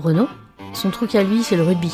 Renaud, 0.00 0.28
son 0.72 0.90
truc 0.90 1.14
à 1.14 1.22
lui, 1.22 1.42
c'est 1.42 1.56
le 1.56 1.62
rugby. 1.62 1.92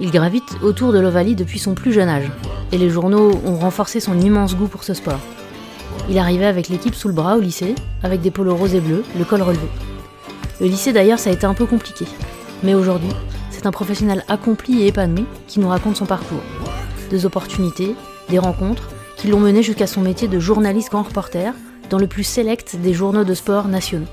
Il 0.00 0.10
gravite 0.10 0.56
autour 0.62 0.92
de 0.92 0.98
l'Ovalie 0.98 1.34
depuis 1.34 1.58
son 1.58 1.74
plus 1.74 1.92
jeune 1.92 2.08
âge, 2.08 2.30
et 2.72 2.78
les 2.78 2.90
journaux 2.90 3.40
ont 3.44 3.56
renforcé 3.56 4.00
son 4.00 4.18
immense 4.18 4.54
goût 4.54 4.68
pour 4.68 4.84
ce 4.84 4.94
sport. 4.94 5.20
Il 6.08 6.18
arrivait 6.18 6.46
avec 6.46 6.68
l'équipe 6.68 6.94
sous 6.94 7.08
le 7.08 7.14
bras 7.14 7.36
au 7.36 7.40
lycée, 7.40 7.74
avec 8.02 8.20
des 8.20 8.30
polos 8.30 8.56
roses 8.56 8.74
et 8.74 8.80
bleus, 8.80 9.04
le 9.18 9.24
col 9.24 9.42
relevé. 9.42 9.66
Le 10.60 10.66
lycée 10.66 10.92
d'ailleurs, 10.92 11.18
ça 11.18 11.30
a 11.30 11.32
été 11.32 11.46
un 11.46 11.54
peu 11.54 11.66
compliqué. 11.66 12.04
Mais 12.62 12.74
aujourd'hui, 12.74 13.10
c'est 13.50 13.66
un 13.66 13.70
professionnel 13.70 14.24
accompli 14.28 14.82
et 14.82 14.86
épanoui 14.88 15.24
qui 15.46 15.60
nous 15.60 15.68
raconte 15.68 15.96
son 15.96 16.06
parcours. 16.06 16.42
Des 17.10 17.26
opportunités, 17.26 17.94
des 18.28 18.38
rencontres, 18.38 18.88
qui 19.16 19.28
l'ont 19.28 19.40
mené 19.40 19.62
jusqu'à 19.62 19.86
son 19.86 20.02
métier 20.02 20.28
de 20.28 20.38
journaliste 20.38 20.90
grand 20.90 21.02
reporter 21.02 21.54
dans 21.90 21.98
le 21.98 22.06
plus 22.06 22.24
select 22.24 22.76
des 22.76 22.92
journaux 22.92 23.24
de 23.24 23.34
sport 23.34 23.68
nationaux. 23.68 24.06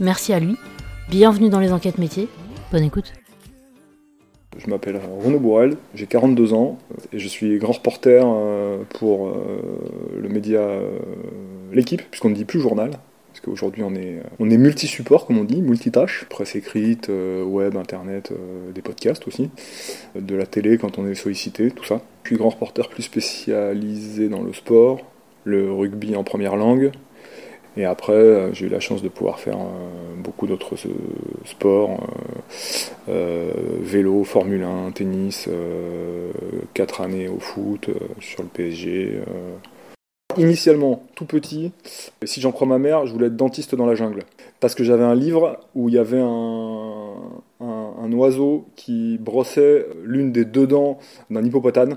Merci 0.00 0.32
à 0.32 0.40
lui, 0.40 0.56
bienvenue 1.10 1.48
dans 1.48 1.58
les 1.58 1.72
enquêtes 1.72 1.98
métiers, 1.98 2.28
bonne 2.70 2.84
écoute. 2.84 3.12
Je 4.56 4.70
m'appelle 4.70 5.00
Renaud 5.24 5.40
Bourrel, 5.40 5.76
j'ai 5.92 6.06
42 6.06 6.52
ans 6.52 6.78
et 7.12 7.18
je 7.18 7.26
suis 7.26 7.58
grand 7.58 7.72
reporter 7.72 8.22
euh, 8.24 8.84
pour 8.90 9.26
euh, 9.26 9.60
le 10.16 10.28
média 10.28 10.60
euh, 10.60 10.98
L'équipe, 11.72 12.02
puisqu'on 12.10 12.30
ne 12.30 12.34
dit 12.34 12.44
plus 12.44 12.60
journal, 12.60 12.90
parce 13.28 13.40
qu'aujourd'hui 13.40 13.82
on 13.82 13.94
est, 13.96 14.22
on 14.38 14.46
multi-support, 14.46 15.26
comme 15.26 15.38
on 15.38 15.44
dit, 15.44 15.62
multitâche, 15.62 16.26
presse 16.28 16.54
écrite, 16.54 17.10
web, 17.44 17.76
internet, 17.76 18.32
des 18.72 18.82
podcasts 18.82 19.26
aussi, 19.26 19.50
de 20.14 20.36
la 20.36 20.46
télé 20.46 20.78
quand 20.78 20.98
on 20.98 21.08
est 21.08 21.14
sollicité, 21.14 21.70
tout 21.70 21.84
ça. 21.84 22.00
Je 22.24 22.34
grand 22.36 22.50
reporter 22.50 22.88
plus 22.88 23.02
spécialisé 23.02 24.28
dans 24.28 24.42
le 24.42 24.52
sport, 24.52 25.00
le 25.44 25.72
rugby 25.72 26.14
en 26.16 26.24
première 26.24 26.56
langue, 26.56 26.92
et 27.76 27.84
après, 27.84 28.12
euh, 28.12 28.52
j'ai 28.52 28.66
eu 28.66 28.68
la 28.68 28.80
chance 28.80 29.02
de 29.02 29.08
pouvoir 29.08 29.38
faire 29.38 29.56
euh, 29.56 30.16
beaucoup 30.16 30.46
d'autres 30.46 30.74
euh, 30.86 30.94
sports, 31.44 32.00
vélo, 33.06 34.24
Formule 34.24 34.62
1, 34.62 34.90
tennis, 34.92 35.48
4 36.74 37.00
années 37.00 37.28
au 37.28 37.38
foot, 37.38 37.90
sur 38.20 38.42
le 38.42 38.48
PSG. 38.48 39.20
Initialement, 40.36 41.02
tout 41.16 41.24
petit, 41.24 41.72
et 42.22 42.26
si 42.26 42.40
j'en 42.40 42.52
crois 42.52 42.68
ma 42.68 42.78
mère, 42.78 43.06
je 43.06 43.12
voulais 43.12 43.26
être 43.26 43.36
dentiste 43.36 43.74
dans 43.74 43.86
la 43.86 43.96
jungle. 43.96 44.22
Parce 44.60 44.76
que 44.76 44.84
j'avais 44.84 45.02
un 45.02 45.16
livre 45.16 45.58
où 45.74 45.88
il 45.88 45.96
y 45.96 45.98
avait 45.98 46.20
un 46.20 48.12
oiseau 48.12 48.66
qui 48.76 49.18
brossait 49.18 49.86
l'une 50.04 50.30
des 50.30 50.44
deux 50.44 50.68
dents 50.68 50.98
d'un 51.30 51.44
hippopotame 51.44 51.96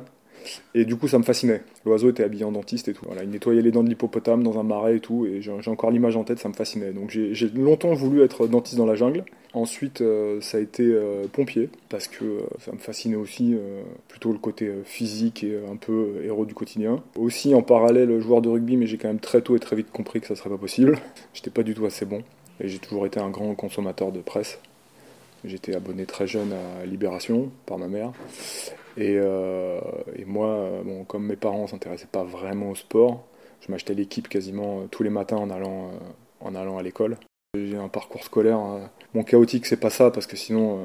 et 0.76 0.86
du 0.86 0.96
coup, 0.96 1.08
ça 1.08 1.18
me 1.18 1.24
fascinait. 1.24 1.62
L'oiseau 1.86 2.10
était 2.10 2.24
habillé 2.24 2.44
en 2.44 2.52
dentiste 2.52 2.88
et 2.88 2.94
tout. 2.94 3.06
Voilà, 3.06 3.24
il 3.24 3.30
nettoyait 3.30 3.62
les 3.62 3.72
dents 3.72 3.84
de 3.84 3.90
l'hippopotame 3.90 4.44
dans 4.44 4.60
un 4.60 4.64
marais 4.64 4.98
et 4.98 5.00
tout. 5.00 5.26
Et 5.26 5.42
j'ai 5.42 5.52
encore 5.68 5.92
l'image 5.92 6.16
en 6.16 6.24
tête, 6.24 6.40
ça 6.40 6.50
me 6.50 6.54
fascinait. 6.54 6.92
Donc 6.92 7.10
j'ai 7.10 7.50
longtemps 7.50 7.94
voulu 7.94 8.22
être 8.22 8.48
dentiste 8.48 8.78
dans 8.78 8.86
la 8.86 8.96
jungle. 8.96 9.24
Ensuite, 9.54 10.02
euh, 10.02 10.42
ça 10.42 10.58
a 10.58 10.60
été 10.60 10.84
euh, 10.84 11.28
pompier, 11.32 11.70
parce 11.88 12.08
que 12.08 12.26
euh, 12.26 12.42
ça 12.58 12.72
me 12.72 12.80
fascinait 12.80 13.16
aussi 13.16 13.56
plutôt 14.08 14.32
le 14.32 14.40
côté 14.40 14.72
physique 14.84 15.44
et 15.44 15.60
un 15.72 15.76
peu 15.76 16.22
héros 16.24 16.46
du 16.46 16.56
quotidien. 16.56 17.04
Aussi 17.16 17.54
en 17.54 17.62
parallèle, 17.62 18.20
joueur 18.20 18.42
de 18.42 18.50
rugby, 18.50 18.78
mais 18.78 18.88
j'ai 18.88 18.98
quand 18.98 19.10
même 19.10 19.20
très 19.20 19.42
tôt 19.42 19.56
et 19.56 19.60
très 19.60 19.76
vite 19.76 19.92
compris 19.92 20.22
que 20.22 20.28
ça 20.28 20.36
serait 20.36 20.50
pas 20.50 20.58
possible. 20.58 20.98
J'étais 21.34 21.52
pas 21.52 21.64
du 21.64 21.76
tout 21.76 21.86
assez 21.86 22.06
bon. 22.06 22.24
Et 22.60 22.68
j'ai 22.68 22.80
toujours 22.80 23.06
été 23.06 23.20
un 23.20 23.30
grand 23.30 23.54
consommateur 23.56 24.12
de 24.12 24.22
presse. 24.22 24.60
J'étais 25.44 25.76
abonné 25.76 26.06
très 26.06 26.28
jeune 26.28 26.54
à 26.54 26.86
Libération 26.86 27.52
par 27.66 27.78
ma 27.78 27.88
mère. 27.88 28.14
Et, 28.98 29.18
euh, 29.18 29.80
et 30.16 30.26
moi, 30.26 30.70
bon, 30.84 31.04
comme 31.04 31.26
mes 31.26 31.36
parents 31.36 31.68
s'intéressaient 31.68 32.08
pas 32.12 32.24
vraiment 32.24 32.72
au 32.72 32.76
sport, 32.76 33.24
je 33.62 33.72
m'achetais 33.72 33.94
l'équipe 33.94 34.28
quasiment 34.28 34.82
euh, 34.82 34.88
tous 34.90 35.04
les 35.04 35.10
matins 35.10 35.38
en 35.38 35.50
allant, 35.50 35.88
euh, 35.88 35.98
en 36.42 36.56
allant 36.56 36.78
à 36.78 36.84
l'école. 36.84 37.18
J'ai 37.56 37.78
un 37.78 37.88
parcours 37.88 38.24
scolaire. 38.24 38.60
Bon, 39.14 39.24
chaotique, 39.24 39.66
c'est 39.68 39.80
pas 39.80 39.92
ça, 39.92 40.10
parce 40.10 40.26
que 40.26 40.36
sinon, 40.36 40.80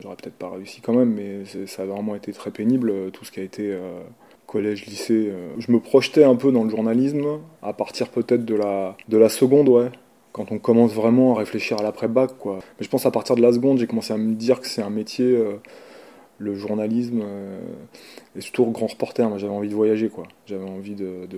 j'aurais 0.00 0.16
peut-être 0.16 0.34
pas 0.34 0.50
réussi 0.50 0.80
quand 0.80 0.92
même, 0.92 1.14
mais 1.14 1.44
ça 1.68 1.82
a 1.82 1.86
vraiment 1.86 2.16
été 2.16 2.32
très 2.32 2.50
pénible, 2.50 3.12
tout 3.12 3.24
ce 3.24 3.30
qui 3.30 3.38
a 3.38 3.44
été 3.44 3.78
collège, 4.48 4.84
lycée. 4.86 5.32
Je 5.58 5.70
me 5.70 5.78
projetais 5.78 6.24
un 6.24 6.34
peu 6.34 6.50
dans 6.50 6.64
le 6.64 6.70
journalisme, 6.70 7.38
à 7.62 7.72
partir 7.72 8.08
peut-être 8.08 8.44
de 8.44 8.56
la, 8.56 8.96
de 9.06 9.16
la 9.16 9.28
seconde, 9.28 9.68
ouais 9.68 9.90
quand 10.32 10.50
on 10.50 10.58
commence 10.58 10.92
vraiment 10.92 11.36
à 11.36 11.38
réfléchir 11.38 11.78
à 11.78 11.82
l'après-bac. 11.82 12.32
Quoi. 12.38 12.58
Mais 12.78 12.84
je 12.84 12.88
pense 12.88 13.06
à 13.06 13.10
partir 13.10 13.36
de 13.36 13.42
la 13.42 13.52
seconde, 13.52 13.78
j'ai 13.78 13.86
commencé 13.86 14.12
à 14.12 14.16
me 14.16 14.34
dire 14.34 14.60
que 14.60 14.66
c'est 14.66 14.82
un 14.82 14.90
métier, 14.90 15.26
euh, 15.26 15.56
le 16.42 16.54
journalisme, 16.54 17.20
euh, 17.22 17.60
et 18.36 18.40
surtout 18.40 18.66
grand 18.66 18.86
reporter. 18.86 19.28
Moi, 19.28 19.38
j'avais 19.38 19.52
envie 19.52 19.68
de 19.68 19.74
voyager. 19.74 20.08
quoi. 20.08 20.24
J'avais 20.46 20.68
envie 20.68 20.94
de, 20.94 21.28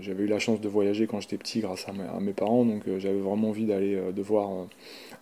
j'avais 0.00 0.24
eu 0.24 0.26
la 0.26 0.38
chance 0.38 0.60
de 0.60 0.68
voyager 0.68 1.06
quand 1.06 1.20
j'étais 1.20 1.38
petit 1.38 1.60
grâce 1.60 1.86
à, 1.88 2.20
mes 2.20 2.32
parents, 2.32 2.64
donc 2.64 2.82
euh, 2.88 2.98
j'avais 2.98 3.20
vraiment 3.20 3.50
envie 3.50 3.66
d'aller 3.66 3.98
de 4.14 4.22
voir 4.22 4.50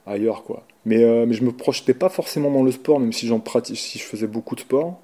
ailleurs. 0.07 0.43
quoi. 0.43 0.65
Mais, 0.87 1.05
mais 1.27 1.35
je 1.35 1.45
me 1.45 1.53
projetais 1.53 1.95
pas 1.95 2.09
forcément 2.09 2.51
dans 2.51 2.63
le 2.63 2.73
sport, 2.73 3.01
même 3.01 3.13
si 3.13 3.27
j'en 3.27 3.41
pratique, 3.41 3.77
si 3.77 3.99
je 3.99 4.05
faisais 4.05 4.27
beaucoup 4.27 4.55
de 4.55 4.61
sport, 4.61 5.01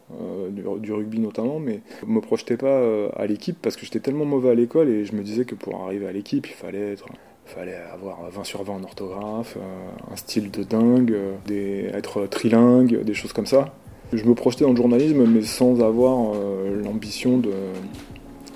du, 0.51 0.93
rugby 0.93 1.19
notamment, 1.21 1.61
mais 1.61 1.81
je 2.01 2.07
me 2.07 2.21
projetais 2.21 2.57
pas 2.57 3.11
à 3.15 3.27
l'équipe 3.27 3.59
parce 3.61 3.77
que 3.77 3.85
j'étais 3.85 4.01
tellement 4.01 4.25
mauvais 4.25 4.51
à 4.51 4.55
l'école 4.55 4.89
et 4.89 5.05
je 5.05 5.15
me 5.15 5.23
disais 5.23 5.45
que 5.45 5.55
pour 5.55 5.83
arriver 5.83 6.07
à 6.07 6.13
l'équipe, 6.13 6.47
il 6.47 6.55
fallait 6.55 6.93
être 6.93 7.07
fallait 7.47 7.77
avoir 7.93 8.29
20 8.31 8.45
sur 8.45 8.63
20 8.63 8.75
en 8.75 8.83
orthographe, 8.83 9.57
euh, 9.57 10.13
un 10.13 10.17
style 10.17 10.51
de 10.51 10.63
dingue, 10.63 11.13
euh, 11.13 11.91
être 11.97 12.27
trilingue, 12.27 13.03
des 13.03 13.15
choses 13.15 13.33
comme 13.33 13.47
ça. 13.47 13.75
Je 14.13 14.25
me 14.25 14.35
projetais 14.35 14.65
dans 14.65 14.71
le 14.71 14.77
journalisme, 14.77 15.25
mais 15.27 15.43
sans 15.43 15.81
avoir 15.83 16.35
euh, 16.35 16.83
l'ambition 16.83 17.41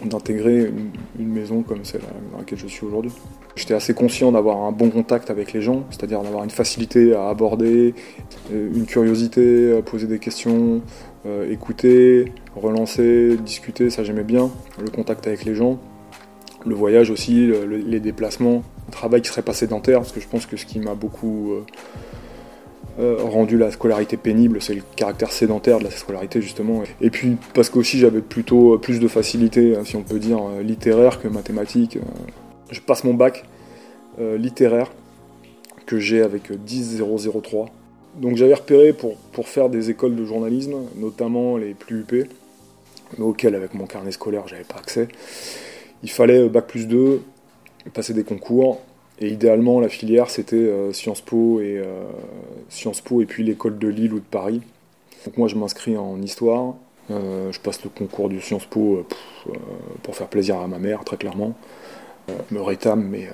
d'intégrer 0.04 0.72
une, 1.18 1.28
maison 1.28 1.62
comme 1.62 1.84
celle 1.84 2.02
dans 2.32 2.38
laquelle 2.38 2.58
je 2.58 2.66
suis 2.66 2.86
aujourd'hui. 2.86 3.12
J'étais 3.56 3.74
assez 3.74 3.92
conscient 3.92 4.32
d'avoir 4.32 4.58
un 4.62 4.72
bon 4.72 4.90
contact 4.90 5.30
avec 5.30 5.52
les 5.52 5.60
gens, 5.60 5.84
c'est-à-dire 5.90 6.22
d'avoir 6.22 6.44
une 6.44 6.50
facilité 6.50 7.14
à 7.14 7.28
aborder, 7.28 7.94
une 8.50 8.86
curiosité, 8.86 9.80
poser 9.84 10.06
des 10.06 10.18
questions, 10.18 10.80
écouter, 11.50 12.32
relancer, 12.56 13.36
discuter, 13.36 13.90
ça 13.90 14.02
j'aimais 14.02 14.24
bien, 14.24 14.50
le 14.82 14.90
contact 14.90 15.26
avec 15.26 15.44
les 15.44 15.54
gens. 15.54 15.78
Le 16.64 16.74
voyage 16.74 17.10
aussi, 17.10 17.50
les 17.68 18.00
déplacements, 18.00 18.62
travail 18.90 19.22
qui 19.22 19.28
serait 19.28 19.42
pas 19.42 19.54
sédentaire, 19.54 20.00
parce 20.00 20.12
que 20.12 20.20
je 20.20 20.28
pense 20.28 20.46
que 20.46 20.56
ce 20.56 20.66
qui 20.66 20.78
m'a 20.78 20.94
beaucoup 20.94 21.52
euh, 21.52 21.56
euh, 21.56 21.62
rendu 23.22 23.56
la 23.56 23.70
scolarité 23.70 24.16
pénible, 24.16 24.60
c'est 24.60 24.74
le 24.74 24.82
caractère 24.96 25.32
sédentaire 25.32 25.78
de 25.78 25.84
la 25.84 25.90
scolarité 25.90 26.40
justement. 26.40 26.82
Et 27.00 27.10
puis 27.10 27.36
parce 27.54 27.70
qu'aussi 27.70 27.98
j'avais 27.98 28.20
plutôt 28.20 28.74
euh, 28.74 28.78
plus 28.78 29.00
de 29.00 29.08
facilité, 29.08 29.76
hein, 29.76 29.82
si 29.84 29.96
on 29.96 30.02
peut 30.02 30.18
dire, 30.18 30.40
littéraire 30.62 31.20
que 31.20 31.28
mathématique. 31.28 31.98
Je 32.70 32.80
passe 32.80 33.04
mon 33.04 33.14
bac 33.14 33.44
littéraire 34.18 34.90
que 35.86 35.98
j'ai 35.98 36.20
avec 36.20 36.50
10.003. 36.50 37.68
Donc 38.16 38.36
j'avais 38.36 38.54
repéré 38.54 38.92
pour, 38.92 39.16
pour 39.32 39.48
faire 39.48 39.70
des 39.70 39.90
écoles 39.90 40.14
de 40.14 40.24
journalisme, 40.24 40.76
notamment 40.96 41.56
les 41.56 41.74
plus 41.74 42.00
UP, 42.00 42.28
auxquelles 43.18 43.54
avec 43.54 43.74
mon 43.74 43.86
carnet 43.86 44.12
scolaire 44.12 44.46
j'avais 44.46 44.64
pas 44.64 44.76
accès. 44.76 45.08
Il 46.02 46.10
fallait 46.10 46.48
bac 46.48 46.66
plus 46.66 46.86
2, 46.86 47.22
passer 47.92 48.14
des 48.14 48.24
concours. 48.24 48.80
Et 49.20 49.28
idéalement, 49.28 49.80
la 49.80 49.88
filière, 49.88 50.30
c'était 50.30 50.56
euh, 50.56 50.92
Sciences 50.92 51.20
Po 51.20 51.60
et 51.60 51.78
euh, 51.78 52.04
Sciences 52.70 53.02
Po 53.02 53.20
et 53.20 53.26
puis 53.26 53.44
l'école 53.44 53.78
de 53.78 53.88
Lille 53.88 54.14
ou 54.14 54.18
de 54.18 54.24
Paris. 54.24 54.62
Donc 55.26 55.36
moi, 55.36 55.46
je 55.46 55.56
m'inscris 55.56 55.96
en 55.96 56.20
histoire. 56.22 56.74
Euh, 57.10 57.52
je 57.52 57.60
passe 57.60 57.84
le 57.84 57.90
concours 57.90 58.30
du 58.30 58.40
Sciences 58.40 58.64
Po 58.64 59.04
pour 60.02 60.16
faire 60.16 60.28
plaisir 60.28 60.58
à 60.58 60.66
ma 60.68 60.78
mère, 60.78 61.04
très 61.04 61.18
clairement. 61.18 61.54
me 62.50 62.60
rétame, 62.60 63.02
mais 63.02 63.28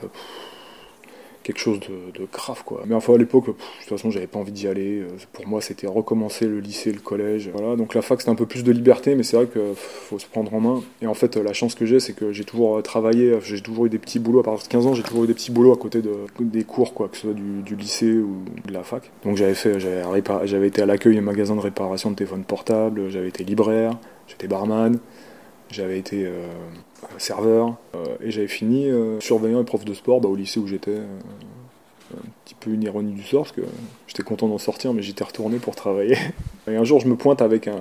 quelque 1.46 1.60
chose 1.60 1.78
de, 1.78 2.26
grave 2.32 2.62
quoi. 2.64 2.82
Mais 2.86 2.94
enfin 2.96 3.14
à 3.14 3.18
l'époque, 3.18 3.46
de 3.46 3.52
toute 3.52 3.88
façon 3.88 4.10
j'avais 4.10 4.26
pas 4.26 4.40
envie 4.40 4.50
d'y 4.50 4.66
aller. 4.66 5.00
Euh, 5.00 5.08
pour 5.32 5.46
moi 5.46 5.60
c'était 5.60 5.86
recommencer 5.86 6.46
le 6.46 6.58
lycée, 6.58 6.92
le 6.92 6.98
collège. 6.98 7.48
Voilà, 7.54 7.76
donc 7.76 7.94
la 7.94 8.02
fac 8.02 8.20
c'était 8.20 8.32
un 8.32 8.34
peu 8.34 8.46
plus 8.46 8.64
de 8.64 8.72
liberté, 8.72 9.14
mais 9.14 9.22
c'est 9.22 9.36
vrai 9.36 9.46
qu'il 9.46 9.76
faut 9.76 10.18
se 10.18 10.26
prendre 10.26 10.52
en 10.52 10.60
main. 10.60 10.82
Et 11.02 11.06
en 11.06 11.14
fait 11.14 11.36
la 11.36 11.52
chance 11.52 11.76
que 11.76 11.86
j'ai 11.86 12.00
c'est 12.00 12.14
que 12.14 12.32
j'ai 12.32 12.44
toujours 12.44 12.78
euh, 12.78 12.82
travaillé, 12.82 13.38
j'ai 13.44 13.60
toujours 13.60 13.86
eu 13.86 13.88
des 13.88 13.98
petits 13.98 14.18
boulots, 14.18 14.40
à 14.40 14.42
partir 14.42 14.66
de 14.66 14.72
15 14.72 14.86
ans 14.86 14.94
j'ai 14.94 15.04
toujours 15.04 15.24
eu 15.24 15.26
des 15.28 15.34
petits 15.34 15.52
boulots 15.52 15.72
à 15.72 15.76
côté 15.76 16.02
de, 16.02 16.10
des 16.40 16.64
cours 16.64 16.94
quoi, 16.94 17.08
que 17.08 17.16
ce 17.16 17.22
soit 17.22 17.34
du, 17.34 17.76
lycée 17.76 18.12
ou 18.12 18.42
de 18.66 18.72
la 18.72 18.82
fac. 18.82 19.10
Donc 19.24 19.36
j'avais 19.36 19.54
fait, 19.54 19.78
j'avais 19.78 20.66
été 20.66 20.82
à 20.82 20.86
l'accueil 20.86 21.16
un 21.18 21.22
magasin 21.22 21.54
de 21.54 21.60
réparation 21.60 22.10
de 22.10 22.16
téléphone 22.16 22.42
portable, 22.42 23.08
j'avais 23.08 23.28
été 23.28 23.44
libraire, 23.44 23.92
j'étais 24.26 24.48
barman, 24.48 24.98
j'avais 25.70 25.98
été 25.98 26.24
euh, 26.24 26.46
serveur, 27.18 27.76
euh, 27.94 28.16
et 28.20 28.30
j'avais 28.30 28.48
fini 28.48 28.88
euh, 28.88 29.20
surveillant 29.20 29.60
et 29.60 29.64
prof 29.64 29.84
de 29.84 29.94
sport 29.94 30.20
bah, 30.20 30.28
au 30.28 30.36
lycée 30.36 30.60
où 30.60 30.66
j'étais. 30.66 30.98
Un 32.14 32.28
petit 32.44 32.54
peu 32.54 32.70
une 32.70 32.82
ironie 32.82 33.12
du 33.12 33.22
sort, 33.22 33.44
parce 33.44 33.56
que 33.56 33.62
j'étais 34.06 34.22
content 34.22 34.48
d'en 34.48 34.58
sortir, 34.58 34.92
mais 34.92 35.02
j'étais 35.02 35.24
retourné 35.24 35.58
pour 35.58 35.74
travailler. 35.74 36.16
Et 36.68 36.76
un 36.76 36.84
jour, 36.84 37.00
je 37.00 37.08
me 37.08 37.16
pointe 37.16 37.42
avec 37.42 37.68
un, 37.68 37.80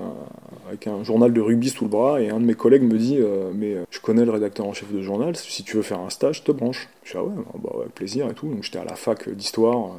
avec 0.68 0.88
un 0.88 1.04
journal 1.04 1.33
de 1.33 1.42
rugby 1.42 1.69
sous 1.69 1.86
le 1.86 1.89
bras, 1.89 2.22
et 2.22 2.30
un 2.30 2.39
de 2.39 2.45
mes 2.45 2.54
collègues 2.54 2.83
me 2.83 2.98
dit 2.98 3.19
Mais 3.56 3.77
je 3.89 4.00
connais 4.00 4.25
le 4.25 4.31
rédacteur 4.31 4.68
en 4.68 4.74
chef 4.74 4.92
de 4.94 5.01
journal, 5.01 5.36
si 5.36 5.63
tu 5.63 5.77
veux 5.77 5.81
faire 5.81 6.00
un 6.00 6.12
stage, 6.12 6.44
te 6.44 6.51
branche. 6.51 6.88
Je 7.04 7.13
dis 7.13 7.18
Ah 7.18 7.24
ouais, 7.24 7.33
bah, 7.63 7.72
ouais, 7.77 7.86
plaisir 7.95 8.30
et 8.30 8.36
tout. 8.36 8.48
Donc 8.48 8.62
j'étais 8.62 8.77
à 8.77 8.86
la 8.86 8.95
fac 8.95 9.27
d'histoire 9.30 9.89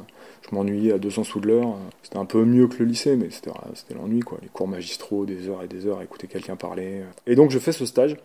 je 0.49 0.55
m'ennuyais 0.55 0.93
à 0.93 0.97
200 0.97 1.23
sous 1.23 1.39
de 1.39 1.47
l'heure. 1.47 1.75
C'était 2.03 2.17
un 2.17 2.25
peu 2.25 2.43
mieux 2.45 2.67
que 2.67 2.79
le 2.79 2.85
lycée, 2.85 3.15
mais 3.15 3.29
c'était 3.29 3.51
l'ennui, 3.93 4.21
quoi. 4.21 4.37
Les 4.41 4.49
cours 4.49 4.67
magistraux, 4.67 5.25
des 5.25 5.49
heures 5.49 5.63
et 5.63 5.67
des 5.67 5.85
heures 5.85 6.01
écouter 6.01 6.27
quelqu'un 6.27 6.55
parler. 6.55 7.03
Et 7.25 7.35
donc 7.35 7.51
je 7.51 7.59
fais 7.59 7.71
ce 7.71 7.85
stage. 7.85 8.15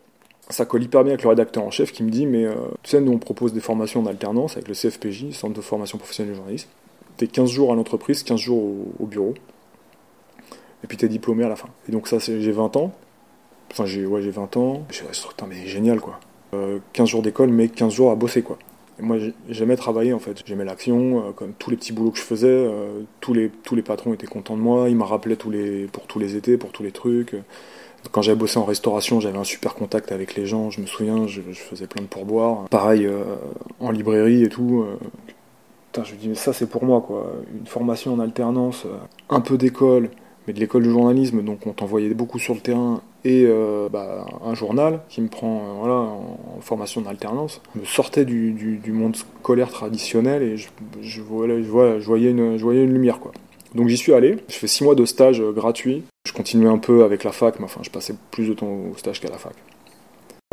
Ça 0.52 0.66
colle 0.66 0.82
hyper 0.82 1.02
bien 1.02 1.14
avec 1.14 1.22
le 1.22 1.30
rédacteur 1.30 1.64
en 1.64 1.70
chef 1.70 1.92
qui 1.92 2.02
me 2.02 2.10
dit 2.10 2.26
Mais 2.26 2.44
euh, 2.44 2.54
tu 2.82 2.90
sais, 2.90 3.00
nous 3.00 3.12
on 3.12 3.18
propose 3.18 3.54
des 3.54 3.60
formations 3.60 4.00
en 4.00 4.06
alternance 4.06 4.52
avec 4.52 4.68
le 4.68 4.74
CFPJ, 4.74 5.30
Centre 5.32 5.54
de 5.54 5.62
formation 5.62 5.96
professionnelle 5.96 6.32
de 6.32 6.36
journalisme. 6.36 6.68
t'es 7.16 7.26
15 7.26 7.50
jours 7.50 7.72
à 7.72 7.74
l'entreprise, 7.74 8.22
15 8.22 8.38
jours 8.38 8.62
au, 9.00 9.06
bureau. 9.06 9.32
Et 10.84 10.86
puis 10.86 10.98
t'es 10.98 11.08
diplômé 11.08 11.44
à 11.44 11.48
la 11.48 11.56
fin. 11.56 11.68
Et 11.88 11.92
donc 11.92 12.06
ça, 12.06 12.18
j'ai 12.18 12.52
20 12.52 12.76
ans. 12.76 12.92
Enfin, 13.70 13.86
j'ai 13.86 14.04
ouais, 14.04 14.20
20 14.20 14.56
ans. 14.58 14.84
Je 14.90 14.96
suis 14.96 15.06
mais 15.48 15.66
génial, 15.66 16.00
quoi. 16.00 16.20
15 16.92 17.08
jours 17.08 17.22
d'école, 17.22 17.48
mais 17.48 17.68
15 17.68 17.94
jours 17.94 18.10
à 18.10 18.14
bosser, 18.14 18.42
quoi. 18.42 18.58
moi, 19.00 19.16
j'aimais 19.48 19.76
travailler, 19.76 20.12
en 20.12 20.18
fait. 20.18 20.42
J'aimais 20.44 20.66
l'action, 20.66 21.32
comme 21.34 21.54
tous 21.54 21.70
les 21.70 21.78
petits 21.78 21.94
boulots 21.94 22.10
que 22.10 22.18
je 22.18 22.24
faisais. 22.24 22.68
tous, 23.20 23.32
les, 23.32 23.82
patrons 23.82 24.12
étaient 24.12 24.26
contents 24.26 24.56
de 24.56 24.60
moi. 24.60 24.90
Ils 24.90 24.96
m'ont 24.96 25.06
rappelé 25.06 25.36
tous 25.36 25.50
les, 25.50 25.86
pour 25.86 26.06
tous 26.06 26.18
les 26.18 26.36
étés, 26.36 26.58
pour 26.58 26.72
tous 26.72 26.82
les 26.82 26.92
trucs. 26.92 27.34
Quand 28.10 28.22
j'avais 28.22 28.36
bossé 28.36 28.58
en 28.58 28.64
restauration, 28.64 29.20
j'avais 29.20 29.38
un 29.38 29.44
super 29.44 29.74
contact 29.74 30.12
avec 30.12 30.34
les 30.34 30.46
gens. 30.46 30.70
Je 30.70 30.80
me 30.80 30.86
souviens, 30.86 31.26
je, 31.26 31.40
faisais 31.52 31.86
plein 31.86 32.02
de 32.02 32.08
pourboires. 32.08 32.68
Pareil 32.68 33.06
euh, 33.06 33.22
en 33.80 33.90
librairie 33.90 34.42
et 34.42 34.48
tout. 34.48 34.84
Euh, 34.86 36.02
je 36.04 36.14
me 36.14 36.18
dis, 36.18 36.28
mais 36.28 36.34
ça 36.34 36.52
c'est 36.52 36.66
pour 36.66 36.84
moi 36.84 37.02
quoi. 37.02 37.32
Une 37.54 37.66
formation 37.66 38.14
en 38.14 38.18
alternance, 38.18 38.84
euh, 38.86 38.96
un 39.28 39.40
peu 39.40 39.56
d'école, 39.56 40.10
mais 40.46 40.52
de 40.52 40.60
l'école 40.60 40.82
de 40.82 40.90
journalisme, 40.90 41.42
donc 41.42 41.66
on 41.66 41.72
t'envoyait 41.72 42.12
beaucoup 42.14 42.38
sur 42.38 42.54
le 42.54 42.60
terrain 42.60 43.02
et 43.24 43.46
bah, 43.92 44.26
un 44.44 44.54
journal 44.54 45.02
qui 45.08 45.20
me 45.20 45.28
prend 45.28 45.76
voilà, 45.78 45.94
en, 45.94 46.60
formation 46.60 47.02
en 47.02 47.06
alternance. 47.06 47.60
Je 47.74 47.80
me 47.80 47.84
sortais 47.84 48.24
du, 48.24 48.80
monde 48.88 49.14
scolaire 49.14 49.70
traditionnel 49.70 50.42
et 50.42 50.56
je, 50.56 50.68
je, 51.02 51.20
voyais, 51.20 52.30
une, 52.30 52.58
je 52.58 52.64
voyais 52.64 52.82
une 52.82 52.92
lumière 52.92 53.20
quoi. 53.20 53.30
Donc 53.74 53.88
j'y 53.88 53.96
suis 53.96 54.12
allé, 54.12 54.36
je 54.48 54.54
fais 54.54 54.66
six 54.66 54.84
mois 54.84 54.94
de 54.94 55.04
stage 55.04 55.40
euh, 55.40 55.52
gratuit. 55.52 56.02
Je 56.24 56.32
continuais 56.32 56.68
un 56.68 56.78
peu 56.78 57.04
avec 57.04 57.24
la 57.24 57.32
fac, 57.32 57.58
mais 57.58 57.64
enfin 57.64 57.80
je 57.82 57.90
passais 57.90 58.14
plus 58.30 58.48
de 58.48 58.54
temps 58.54 58.68
au 58.68 58.96
stage 58.96 59.20
qu'à 59.20 59.28
la 59.28 59.38
fac. 59.38 59.54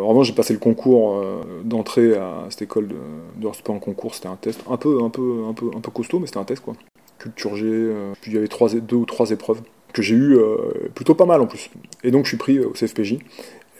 En 0.00 0.22
j'ai 0.22 0.32
passé 0.32 0.52
le 0.52 0.58
concours 0.58 1.18
euh, 1.18 1.42
d'entrée 1.62 2.16
à 2.16 2.46
cette 2.48 2.62
école 2.62 2.88
de, 2.88 2.96
de 3.36 3.48
pas 3.62 3.72
un 3.72 3.78
concours, 3.78 4.14
c'était 4.14 4.28
un 4.28 4.36
test 4.36 4.60
un 4.68 4.76
peu, 4.76 5.02
un 5.02 5.10
peu, 5.10 5.44
un 5.48 5.52
peu, 5.52 5.70
un 5.76 5.80
peu 5.80 5.90
costaud, 5.90 6.18
mais 6.18 6.26
c'était 6.26 6.38
un 6.38 6.44
test 6.44 6.62
quoi. 6.62 6.74
Culture 7.18 7.54
G, 7.54 7.66
euh, 7.66 8.12
puis 8.20 8.32
il 8.32 8.34
y 8.34 8.38
avait 8.38 8.80
deux 8.80 8.96
ou 8.96 9.04
trois 9.04 9.30
épreuves 9.30 9.60
que 9.92 10.02
j'ai 10.02 10.14
eu 10.14 10.38
plutôt 10.94 11.14
pas 11.14 11.26
mal 11.26 11.40
en 11.40 11.46
plus. 11.46 11.70
Et 12.02 12.10
donc 12.10 12.24
je 12.24 12.30
suis 12.30 12.36
pris 12.36 12.60
au 12.60 12.70
CFPJ. 12.70 13.12
Et 13.12 13.18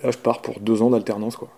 là, 0.02 0.10
je 0.10 0.18
pars 0.18 0.42
pour 0.42 0.60
deux 0.60 0.82
ans 0.82 0.90
d'alternance 0.90 1.36
quoi. 1.36 1.48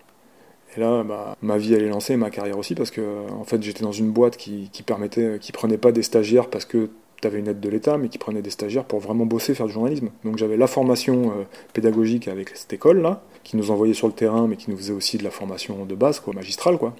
Et 0.75 0.79
là, 0.79 1.03
bah, 1.03 1.35
ma 1.41 1.57
vie 1.57 1.73
elle 1.73 1.83
est 1.83 1.89
lancée, 1.89 2.15
ma 2.15 2.29
carrière 2.29 2.57
aussi, 2.57 2.73
parce 2.75 2.91
que 2.91 3.29
en 3.31 3.43
fait 3.43 3.61
j'étais 3.61 3.83
dans 3.83 3.91
une 3.91 4.11
boîte 4.11 4.37
qui, 4.37 4.69
qui 4.71 4.83
permettait, 4.83 5.37
qui 5.39 5.51
prenait 5.51 5.77
pas 5.77 5.91
des 5.91 6.03
stagiaires 6.03 6.49
parce 6.49 6.65
que 6.65 6.89
tu 7.29 7.37
une 7.37 7.47
aide 7.47 7.59
de 7.59 7.69
l'État, 7.69 7.97
mais 7.97 8.09
qui 8.09 8.17
prenait 8.17 8.41
des 8.41 8.49
stagiaires 8.49 8.83
pour 8.83 8.99
vraiment 8.99 9.25
bosser, 9.25 9.55
faire 9.55 9.67
du 9.67 9.73
journalisme. 9.73 10.09
Donc 10.23 10.37
j'avais 10.37 10.57
la 10.57 10.67
formation 10.67 11.29
euh, 11.29 11.43
pédagogique 11.73 12.27
avec 12.27 12.49
cette 12.55 12.73
école-là, 12.73 13.21
qui 13.43 13.57
nous 13.57 13.71
envoyait 13.71 13.93
sur 13.93 14.07
le 14.07 14.13
terrain, 14.13 14.47
mais 14.47 14.55
qui 14.55 14.69
nous 14.69 14.77
faisait 14.77 14.93
aussi 14.93 15.17
de 15.17 15.23
la 15.23 15.31
formation 15.31 15.85
de 15.85 15.95
base, 15.95 16.19
quoi, 16.19 16.33
magistrale. 16.33 16.77
Quoi. 16.77 16.95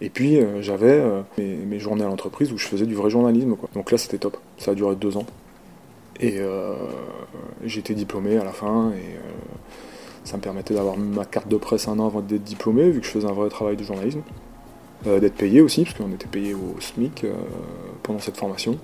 Et 0.00 0.10
puis 0.10 0.38
euh, 0.38 0.62
j'avais 0.62 0.92
euh, 0.92 1.22
mes, 1.38 1.78
journées 1.78 2.04
à 2.04 2.08
l'entreprise 2.08 2.52
où 2.52 2.58
je 2.58 2.66
faisais 2.66 2.86
du 2.86 2.94
vrai 2.94 3.10
journalisme. 3.10 3.56
Quoi. 3.56 3.68
Donc 3.74 3.90
là, 3.90 3.98
c'était 3.98 4.18
top. 4.18 4.38
Ça 4.58 4.70
a 4.70 4.74
duré 4.74 4.96
deux 4.96 5.16
ans. 5.16 5.26
Et 6.18 6.40
été 7.66 7.92
diplômé 7.92 8.38
à 8.38 8.44
la 8.44 8.52
fin, 8.52 8.90
et 8.92 9.18
ça 10.24 10.38
me 10.38 10.42
permettait 10.42 10.72
d'avoir 10.72 10.96
ma 10.96 11.26
carte 11.26 11.48
de 11.48 11.58
presse 11.58 11.88
un 11.88 11.98
an 11.98 12.06
avant 12.06 12.22
d'être 12.22 12.42
diplômé, 12.42 12.88
vu 12.88 13.00
que 13.00 13.06
je 13.06 13.10
faisais 13.10 13.26
un 13.26 13.34
vrai 13.34 13.50
travail 13.50 13.76
de 13.76 13.84
journalisme. 13.84 14.22
d'être 15.04 15.34
payé 15.34 15.60
aussi, 15.60 15.84
parce 15.84 15.94
qu'on 15.94 16.10
était 16.12 16.26
payé 16.26 16.54
au 16.54 16.80
SMIC 16.80 17.26
pendant 18.02 18.18
cette 18.18 18.38
formation. 18.38 18.78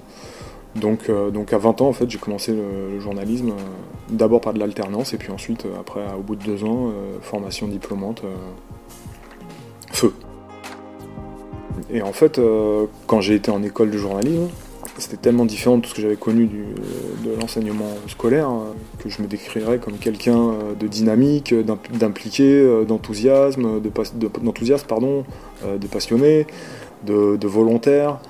Donc, 0.77 1.11
euh, 1.11 1.31
donc 1.31 1.53
à 1.53 1.59
20 1.59 1.83
ans, 1.83 1.89
en 1.89 1.93
fait, 1.93 2.09
j'ai 2.09 2.19
commencé 2.19 2.53
le, 2.53 2.99
journalisme, 2.99 3.51
euh, 3.51 3.63
d'abord 4.09 4.41
par 4.41 4.55
de 4.55 4.59
l'alternance, 4.59 5.13
et 5.13 5.19
puis 5.19 5.31
ensuite, 5.31 5.67
euh, 5.67 5.81
après, 5.81 6.01
au 6.19 6.23
bout 6.23 6.37
de 6.37 6.45
deux 6.45 6.65
ans, 6.65 6.93
formation 7.21 7.69
diplômante, 7.69 8.23
feu. 9.93 10.13
Et 11.91 12.01
en 12.03 12.13
fait, 12.13 12.41
quand 13.07 13.21
j'ai 13.21 13.35
été 13.35 13.51
en 13.51 13.63
école 13.63 13.91
de 13.91 13.99
journalisme, 13.99 14.49
c'était 14.99 15.17
tellement 15.17 15.45
différent 15.45 15.77
de 15.77 15.83
tout 15.83 15.91
ce 15.91 15.95
que 15.95 16.03
j'avais 16.03 16.17
connu 16.17 16.47
de 16.47 17.31
l'enseignement 17.41 17.91
scolaire 18.09 18.51
que 18.99 19.09
je 19.09 19.21
me 19.21 19.27
décrirais 19.27 19.79
comme 19.79 19.95
quelqu'un 19.95 20.53
de 20.79 20.87
dynamique, 20.87 21.55
d'impliqué, 21.93 22.85
d'enthousiasme, 22.87 23.81
d'enthousiasme, 24.43 24.87
pardon, 24.87 25.25
de 25.65 25.87
passionné, 25.87 26.47
de, 27.05 27.37
de 27.37 27.47
volontaire. 27.47 28.21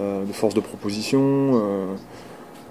Euh, 0.00 0.24
de 0.24 0.32
force 0.32 0.54
de 0.54 0.60
proposition. 0.60 1.20
Euh, 1.20 1.94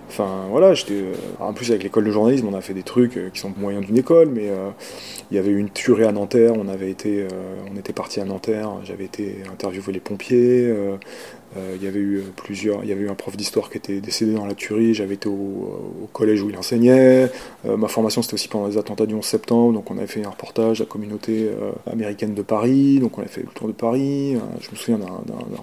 enfin 0.09 0.45
voilà, 0.49 0.73
j'étais. 0.73 0.93
Euh, 0.93 1.13
en 1.39 1.53
plus 1.53 1.69
avec 1.69 1.83
l'école 1.83 2.05
de 2.05 2.11
journalisme, 2.11 2.47
on 2.47 2.55
a 2.55 2.61
fait 2.61 2.73
des 2.73 2.83
trucs 2.83 3.19
qui 3.31 3.39
sont 3.39 3.53
moyens 3.57 3.85
d'une 3.85 3.97
école, 3.97 4.29
mais 4.29 4.49
il 5.29 5.35
y 5.35 5.39
avait 5.39 5.51
eu 5.51 5.57
une 5.57 5.69
tuerie 5.69 6.05
à 6.05 6.11
Nanterre. 6.11 6.53
On 6.55 6.67
avait 6.67 6.89
été, 6.89 7.27
on 7.71 7.77
était 7.77 7.93
parti 7.93 8.19
à 8.19 8.25
Nanterre. 8.25 8.71
J'avais 8.83 9.05
été 9.05 9.43
interviewer 9.51 9.93
les 9.93 9.99
pompiers. 9.99 10.73
Il 11.55 11.83
y 11.83 11.87
avait 11.87 11.99
eu 11.99 12.23
plusieurs, 12.35 12.83
il 12.83 12.89
y 12.89 12.93
avait 12.93 13.01
eu 13.01 13.09
un 13.09 13.15
prof 13.15 13.35
d'histoire 13.35 13.69
qui 13.69 13.77
était 13.77 13.99
décédé 13.99 14.33
dans 14.33 14.45
la 14.45 14.53
tuerie. 14.53 14.93
J'avais 14.93 15.15
été 15.15 15.27
au, 15.27 16.09
collège 16.13 16.41
où 16.41 16.49
il 16.49 16.57
enseignait. 16.57 17.31
Euh, 17.65 17.77
ma 17.77 17.87
formation 17.87 18.21
c'était 18.21 18.35
aussi 18.35 18.47
pendant 18.47 18.67
les 18.67 18.77
attentats 18.77 19.05
du 19.05 19.15
11 19.15 19.23
septembre, 19.23 19.73
donc 19.73 19.89
on 19.91 19.97
avait 19.97 20.07
fait 20.07 20.23
un 20.23 20.29
reportage 20.29 20.81
à 20.81 20.83
la 20.83 20.89
communauté 20.89 21.49
euh, 21.49 21.71
américaine 21.91 22.33
de 22.33 22.41
Paris. 22.41 22.99
Donc 22.99 23.17
on 23.17 23.21
avait 23.21 23.29
fait 23.29 23.41
le 23.41 23.47
tour 23.47 23.67
de 23.67 23.73
Paris. 23.73 24.37
je 24.61 24.71
me 24.71 24.75
souviens 24.75 24.97
d'un 24.97 25.07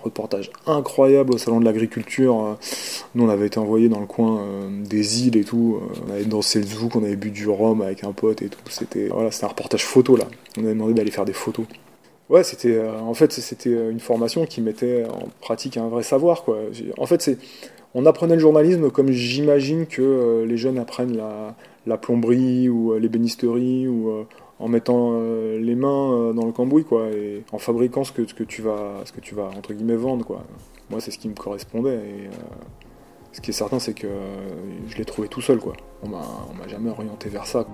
reportage 0.02 0.50
incroyable 0.66 1.34
au 1.34 1.38
salon 1.38 1.60
de 1.60 1.64
l'agriculture. 1.64 2.58
nous 3.14 3.24
on 3.24 3.28
avait 3.28 3.46
été 3.46 3.58
envoyés 3.58 3.88
dans 3.88 4.00
le 4.00 4.06
coin 4.06 4.44
des 4.84 5.26
îles 5.26 5.36
et 5.36 5.44
tout. 5.44 5.80
on 6.06 6.12
avait 6.12 6.24
dansé 6.24 6.60
le 6.60 6.66
zouk, 6.66 6.96
on 6.96 7.04
avait 7.04 7.16
bu 7.16 7.30
du 7.30 7.48
rhum 7.48 7.82
avec 7.82 8.04
un 8.04 8.12
pote 8.12 8.42
et 8.42 8.48
tout. 8.48 8.58
C'était 8.70 9.08
voilà, 9.08 9.30
c'était 9.30 9.46
un 9.46 9.48
reportage 9.48 9.84
photo 9.84 10.16
là. 10.16 10.24
On 10.56 10.62
avait 10.62 10.74
demandé 10.74 10.94
d'aller 10.94 11.10
faire 11.10 11.24
des 11.24 11.32
photos. 11.32 11.66
Ouais, 12.30 12.44
c'était 12.44 12.76
euh, 12.76 12.98
en 13.00 13.14
fait 13.14 13.32
c'était 13.32 13.70
euh, 13.70 13.90
une 13.90 14.00
formation 14.00 14.44
qui 14.44 14.60
mettait 14.60 15.06
en 15.06 15.28
pratique 15.40 15.78
un 15.78 15.88
vrai 15.88 16.02
savoir 16.02 16.44
quoi. 16.44 16.58
En 16.98 17.06
fait, 17.06 17.22
c'est 17.22 17.38
on 17.94 18.04
apprenait 18.04 18.34
le 18.34 18.40
journalisme 18.40 18.90
comme 18.90 19.10
j'imagine 19.10 19.86
que 19.86 20.02
euh, 20.02 20.46
les 20.46 20.58
jeunes 20.58 20.78
apprennent 20.78 21.16
la, 21.16 21.56
la 21.86 21.96
plomberie 21.96 22.68
ou 22.68 22.94
l'ébénisterie 22.98 23.88
ou 23.88 24.12
en 24.58 24.68
mettant 24.68 25.18
les 25.20 25.74
mains 25.74 26.34
dans 26.34 26.44
le 26.44 26.52
cambouis 26.52 26.84
quoi 26.84 27.08
et 27.10 27.44
en 27.52 27.58
fabriquant 27.58 28.04
ce 28.04 28.12
que, 28.12 28.26
ce 28.26 28.34
que 28.34 28.44
tu 28.44 28.60
vas 28.60 29.02
ce 29.04 29.12
que 29.12 29.20
tu 29.20 29.34
vas 29.34 29.50
entre 29.56 29.72
guillemets 29.72 29.96
vendre 29.96 30.26
quoi. 30.26 30.44
Moi, 30.90 31.00
c'est 31.00 31.10
ce 31.10 31.18
qui 31.18 31.28
me 31.28 31.34
correspondait 31.34 31.96
et 31.96 32.28
ce 33.32 33.40
qui 33.40 33.50
est 33.50 33.54
certain 33.54 33.78
c'est 33.78 33.94
que 33.94 34.08
je 34.88 34.96
l'ai 34.98 35.04
trouvé 35.06 35.28
tout 35.28 35.40
seul 35.40 35.58
quoi. 35.58 35.72
On 36.02 36.08
m'a 36.08 36.26
on 36.50 36.54
m'a 36.54 36.68
jamais 36.68 36.90
orienté 36.90 37.30
vers 37.30 37.46
ça. 37.46 37.66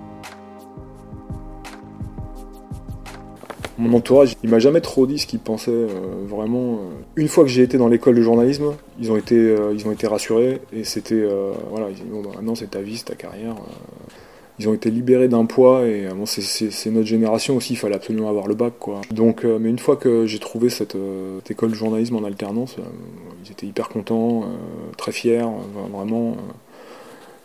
Mon 3.77 3.93
entourage, 3.93 4.35
il 4.43 4.49
m'a 4.49 4.59
jamais 4.59 4.81
trop 4.81 5.05
dit 5.05 5.19
ce 5.19 5.27
qu'il 5.27 5.39
pensait 5.39 5.71
euh, 5.71 5.87
vraiment. 6.27 6.75
Euh. 6.75 6.77
Une 7.15 7.27
fois 7.27 7.43
que 7.43 7.49
j'ai 7.49 7.63
été 7.63 7.77
dans 7.77 7.89
l'école 7.89 8.15
de 8.15 8.21
journalisme, 8.21 8.73
ils 8.99 9.11
ont 9.11 9.17
été, 9.17 9.35
euh, 9.35 9.73
ils 9.73 9.85
ont 9.87 9.91
été 9.91 10.07
rassurés 10.07 10.61
et 10.71 10.83
c'était 10.83 11.23
voilà, 11.69 11.87
ils 11.89 12.09
bon, 12.09 12.21
bah, 12.21 12.29
maintenant 12.35 12.55
c'est 12.55 12.71
ta 12.71 12.81
vie, 12.81 12.97
c'est 12.97 13.05
ta 13.05 13.15
carrière. 13.15 13.55
Ils 14.57 14.69
ont 14.69 14.73
été 14.73 14.89
libérés 14.89 15.27
d'un 15.27 15.45
poids 15.45 15.85
et 15.85 16.07
bon, 16.15 16.25
c'est 16.25 16.89
notre 16.89 17.07
génération 17.07 17.57
aussi, 17.57 17.73
il 17.73 17.75
fallait 17.75 17.95
absolument 17.95 18.29
avoir 18.29 18.47
le 18.47 18.55
bac 18.55 18.73
quoi. 18.79 19.01
Donc, 19.11 19.43
mais 19.43 19.69
une 19.69 19.79
fois 19.79 19.97
que 19.97 20.25
j'ai 20.25 20.39
trouvé 20.39 20.69
cette, 20.69 20.95
école 21.49 21.71
de 21.71 21.75
journalisme 21.75 22.15
en 22.15 22.23
alternance, 22.23 22.77
ils 23.43 23.51
étaient 23.51 23.67
hyper 23.67 23.89
contents, 23.89 24.45
très 24.97 25.11
fiers, 25.11 25.43
vraiment. 25.91 26.37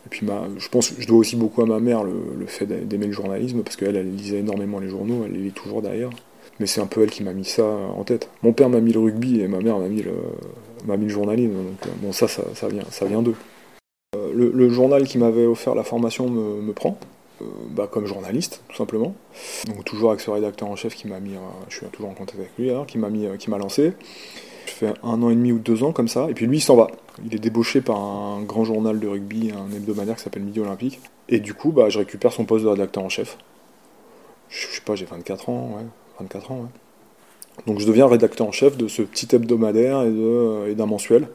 Et 0.06 0.08
puis 0.08 0.26
je 0.58 0.68
pense 0.68 0.94
je 0.98 1.06
dois 1.06 1.18
aussi 1.18 1.36
beaucoup 1.36 1.62
à 1.62 1.66
ma 1.66 1.78
mère 1.78 2.02
le, 2.04 2.46
fait 2.46 2.66
d'aimer 2.66 3.06
le 3.06 3.12
journalisme, 3.12 3.62
parce 3.62 3.76
qu'elle, 3.76 3.96
elle 3.96 4.14
lisait 4.14 4.38
énormément 4.38 4.78
les 4.78 4.88
journaux, 4.88 5.24
elle 5.26 5.32
les 5.32 5.40
lit 5.40 5.52
toujours 5.52 5.82
d'ailleurs. 5.82 6.12
Mais 6.58 6.66
c'est 6.66 6.80
un 6.80 6.86
peu 6.86 7.02
elle 7.02 7.10
qui 7.10 7.22
m'a 7.22 7.32
mis 7.32 7.46
ça 7.46 7.64
en 7.64 8.04
tête. 8.04 8.28
Mon 8.42 8.52
père 8.52 8.68
m'a 8.68 8.80
mis 8.80 8.92
le 8.92 9.00
rugby 9.00 9.40
et 9.40 9.48
ma 9.48 9.60
mère 9.60 9.78
m'a 9.78 9.88
mis 9.88 10.02
le, 10.02 10.12
m'a 10.84 10.96
mis 10.96 11.06
le 11.06 11.10
journalisme. 11.10 11.52
Donc 11.52 11.86
euh, 11.86 11.90
bon, 12.02 12.12
ça, 12.12 12.28
ça, 12.28 12.68
vient, 12.68 12.84
ça 12.90 13.06
vient 13.06 13.22
d'eux. 13.22 13.36
Euh, 14.14 14.30
le, 14.34 14.68
journal 14.68 15.04
qui 15.04 15.18
m'avait 15.18 15.46
offert 15.46 15.74
la 15.74 15.84
formation 15.84 16.28
me, 16.28 16.72
prend. 16.72 16.98
Euh, 17.40 17.44
bah, 17.70 17.88
comme 17.90 18.04
journaliste, 18.04 18.62
tout 18.68 18.76
simplement. 18.76 19.14
Donc 19.68 19.84
toujours 19.84 20.10
avec 20.10 20.20
ce 20.20 20.30
rédacteur 20.30 20.68
en 20.68 20.76
chef 20.76 20.94
qui 20.94 21.08
m'a 21.08 21.18
mis, 21.20 21.32
je 21.68 21.76
suis 21.76 21.86
toujours 21.86 22.10
en 22.10 22.14
contact 22.14 22.38
avec 22.38 22.50
lui, 22.58 22.68
alors, 22.68 22.86
qui 22.86 22.98
m'a 22.98 23.08
mis, 23.08 23.26
qui 23.38 23.48
m'a 23.48 23.56
lancé. 23.56 23.94
Je 24.66 24.72
fais 24.72 24.94
un 25.02 25.22
an 25.22 25.30
et 25.30 25.34
demi 25.34 25.52
ou 25.52 25.58
deux 25.58 25.82
ans 25.82 25.92
comme 25.92 26.08
ça, 26.08 26.28
et 26.30 26.34
puis 26.34 26.46
lui 26.46 26.58
il 26.58 26.60
s'en 26.60 26.76
va. 26.76 26.88
Il 27.24 27.34
est 27.34 27.38
débauché 27.38 27.80
par 27.80 27.98
un 27.98 28.42
grand 28.42 28.64
journal 28.64 28.98
de 28.98 29.06
rugby, 29.06 29.52
un 29.52 29.74
hebdomadaire 29.74 30.16
qui 30.16 30.22
s'appelle 30.22 30.42
Midi 30.42 30.60
Olympique. 30.60 31.00
Et 31.28 31.40
du 31.40 31.54
coup, 31.54 31.70
bah, 31.70 31.88
je 31.88 31.98
récupère 31.98 32.32
son 32.32 32.44
poste 32.44 32.64
de 32.64 32.70
rédacteur 32.70 33.02
en 33.02 33.08
chef. 33.08 33.38
Je, 34.48 34.66
sais 34.66 34.80
pas, 34.84 34.94
j'ai 34.94 35.04
24 35.04 35.48
ans, 35.48 35.76
ouais. 35.76 35.84
24 36.18 36.50
ans, 36.50 36.60
ouais. 36.60 37.64
Donc 37.66 37.78
je 37.78 37.86
deviens 37.86 38.06
rédacteur 38.06 38.46
en 38.46 38.52
chef 38.52 38.76
de 38.76 38.88
ce 38.88 39.02
petit 39.02 39.34
hebdomadaire 39.34 40.02
et 40.02 40.74
d'un 40.74 40.86
mensuel. 40.86 41.28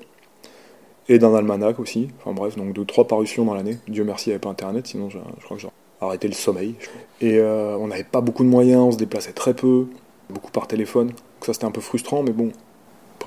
Et 1.08 1.20
d'un 1.20 1.36
almanach 1.36 1.80
aussi. 1.80 2.10
Enfin 2.20 2.34
bref, 2.34 2.58
donc 2.58 2.74
de 2.74 2.84
trois 2.84 3.08
parutions 3.08 3.46
dans 3.46 3.54
l'année. 3.54 3.78
Dieu 3.88 4.04
merci, 4.04 4.30
il 4.30 4.32
n'y 4.32 4.34
avait 4.34 4.42
pas 4.42 4.50
internet, 4.50 4.88
sinon 4.88 5.10
je, 5.10 5.20
crois 5.44 5.58
que 5.58 5.62
j'ai 5.62 5.70
arrêté 6.02 6.28
le 6.28 6.34
sommeil. 6.34 6.76
Et 7.22 7.38
euh, 7.38 7.78
on 7.78 7.88
n'avait 7.88 8.04
pas 8.04 8.22
beaucoup 8.22 8.44
de 8.44 8.50
moyens, 8.50 8.82
on 8.82 8.92
se 8.92 8.98
déplaçait 8.98 9.34
très 9.34 9.54
peu, 9.54 9.88
beaucoup 10.32 10.52
par 10.52 10.68
téléphone. 10.68 11.10
Donc 11.10 11.46
ça 11.46 11.54
c'était 11.54 11.66
un 11.66 11.72
peu 11.72 11.82
frustrant, 11.82 12.24
mais 12.24 12.32
bon, 12.32 12.52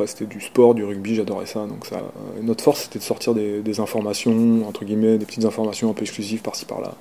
c'était 0.06 0.26
du 0.26 0.40
sport, 0.40 0.74
du 0.74 0.84
rugby, 0.84 1.14
j'adorais 1.14 1.46
ça. 1.46 1.66
Donc 1.66 1.86
ça, 1.86 1.96
euh, 1.96 2.42
notre 2.42 2.64
force, 2.64 2.82
c'était 2.82 2.98
de 2.98 3.04
sortir 3.04 3.34
des, 3.34 3.80
informations, 3.80 4.66
entre 4.66 4.84
guillemets, 4.84 5.18
des 5.18 5.26
petites 5.26 5.44
informations 5.44 5.90
un 5.90 5.92
peu 5.92 6.02
exclusives 6.02 6.42
par-ci 6.42 6.64
par-là. 6.64 6.94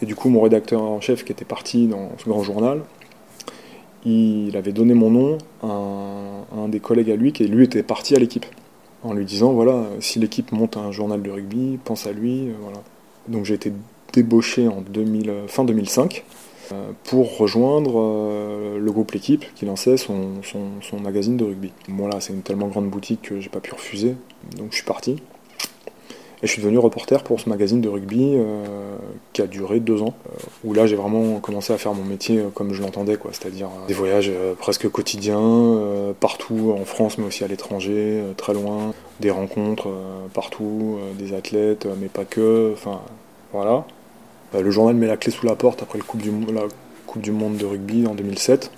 Et 0.00 0.06
du 0.06 0.14
coup, 0.14 0.28
mon 0.28 0.40
rédacteur 0.40 0.82
en 0.82 1.00
chef, 1.00 1.24
qui 1.24 1.32
était 1.32 1.44
parti 1.44 1.86
dans 1.86 2.10
ce 2.18 2.28
grand 2.28 2.42
journal, 2.42 2.82
il 4.04 4.56
avait 4.56 4.72
donné 4.72 4.94
mon 4.94 5.10
nom 5.10 5.38
à 5.62 5.66
un, 5.66 6.68
des 6.68 6.80
collègues 6.80 7.10
à 7.10 7.16
lui, 7.16 7.32
qui 7.32 7.46
lui 7.46 7.64
était 7.64 7.82
parti 7.82 8.16
à 8.16 8.18
l'équipe. 8.18 8.46
en 9.04 9.14
lui 9.14 9.24
disant 9.24 9.52
voilà, 9.52 9.86
si 10.00 10.18
l'équipe 10.18 10.52
monte 10.52 10.76
un 10.76 10.92
journal 10.92 11.22
de 11.22 11.30
rugby, 11.30 11.78
pense 11.84 12.06
à 12.06 12.12
lui. 12.12 12.48
voilà. 12.62 12.78
Donc 13.28 13.44
j'ai 13.44 13.54
été 13.54 13.72
débauché 14.12 14.68
en 14.68 14.80
2000, 14.80 15.32
fin 15.46 15.64
2005 15.64 16.24
pour 17.04 17.38
rejoindre 17.38 17.94
le 18.78 18.90
groupe 18.90 19.12
L'équipe 19.12 19.44
qui 19.54 19.66
lançait 19.66 19.96
son, 19.96 20.42
son, 20.42 21.00
magazine 21.00 21.36
de 21.36 21.44
rugby. 21.44 21.72
Voilà, 21.88 22.20
c'est 22.20 22.32
une 22.32 22.42
tellement 22.42 22.68
grande 22.68 22.88
boutique 22.88 23.22
que 23.22 23.40
j'ai 23.40 23.48
pas 23.48 23.60
pu 23.60 23.72
refuser, 23.72 24.16
donc 24.56 24.68
je 24.70 24.76
suis 24.76 24.84
parti. 24.84 25.16
Et 26.42 26.48
je 26.48 26.52
suis 26.52 26.60
devenu 26.60 26.78
reporter 26.78 27.22
pour 27.22 27.38
ce 27.38 27.48
magazine 27.48 27.80
de 27.80 27.88
rugby 27.88 28.32
euh, 28.34 28.96
qui 29.32 29.42
a 29.42 29.46
duré 29.46 29.78
deux 29.78 30.02
ans, 30.02 30.14
euh, 30.26 30.38
où 30.64 30.74
là 30.74 30.86
j'ai 30.86 30.96
vraiment 30.96 31.38
commencé 31.38 31.72
à 31.72 31.78
faire 31.78 31.94
mon 31.94 32.02
métier 32.02 32.38
euh, 32.38 32.48
comme 32.52 32.72
je 32.72 32.82
l'entendais, 32.82 33.16
quoi, 33.16 33.30
c'est-à-dire 33.32 33.68
des 33.86 33.94
voyages 33.94 34.32
presque 34.58 34.88
quotidiens, 34.88 35.78
partout 36.18 36.74
en 36.76 36.84
France 36.84 37.16
mais 37.18 37.26
aussi 37.26 37.44
à 37.44 37.46
l'étranger, 37.46 38.22
très 38.36 38.54
loin, 38.54 38.92
des 39.20 39.30
rencontres 39.30 39.88
partout, 40.34 40.98
des 41.16 41.32
athlètes, 41.32 41.86
mais 42.00 42.08
pas 42.08 42.24
que, 42.24 42.72
enfin 42.72 43.00
voilà. 43.52 43.84
Le 44.60 44.70
journal 44.70 44.94
met 44.94 45.06
la 45.06 45.16
clé 45.16 45.32
sous 45.32 45.46
la 45.46 45.54
porte 45.54 45.82
après 45.82 45.98
le 45.98 46.04
coupe 46.04 46.22
du, 46.22 46.30
la 46.52 46.62
Coupe 47.06 47.22
du 47.22 47.32
Monde 47.32 47.56
de 47.56 47.64
rugby 47.64 48.06
en 48.06 48.14
2007, 48.14 48.70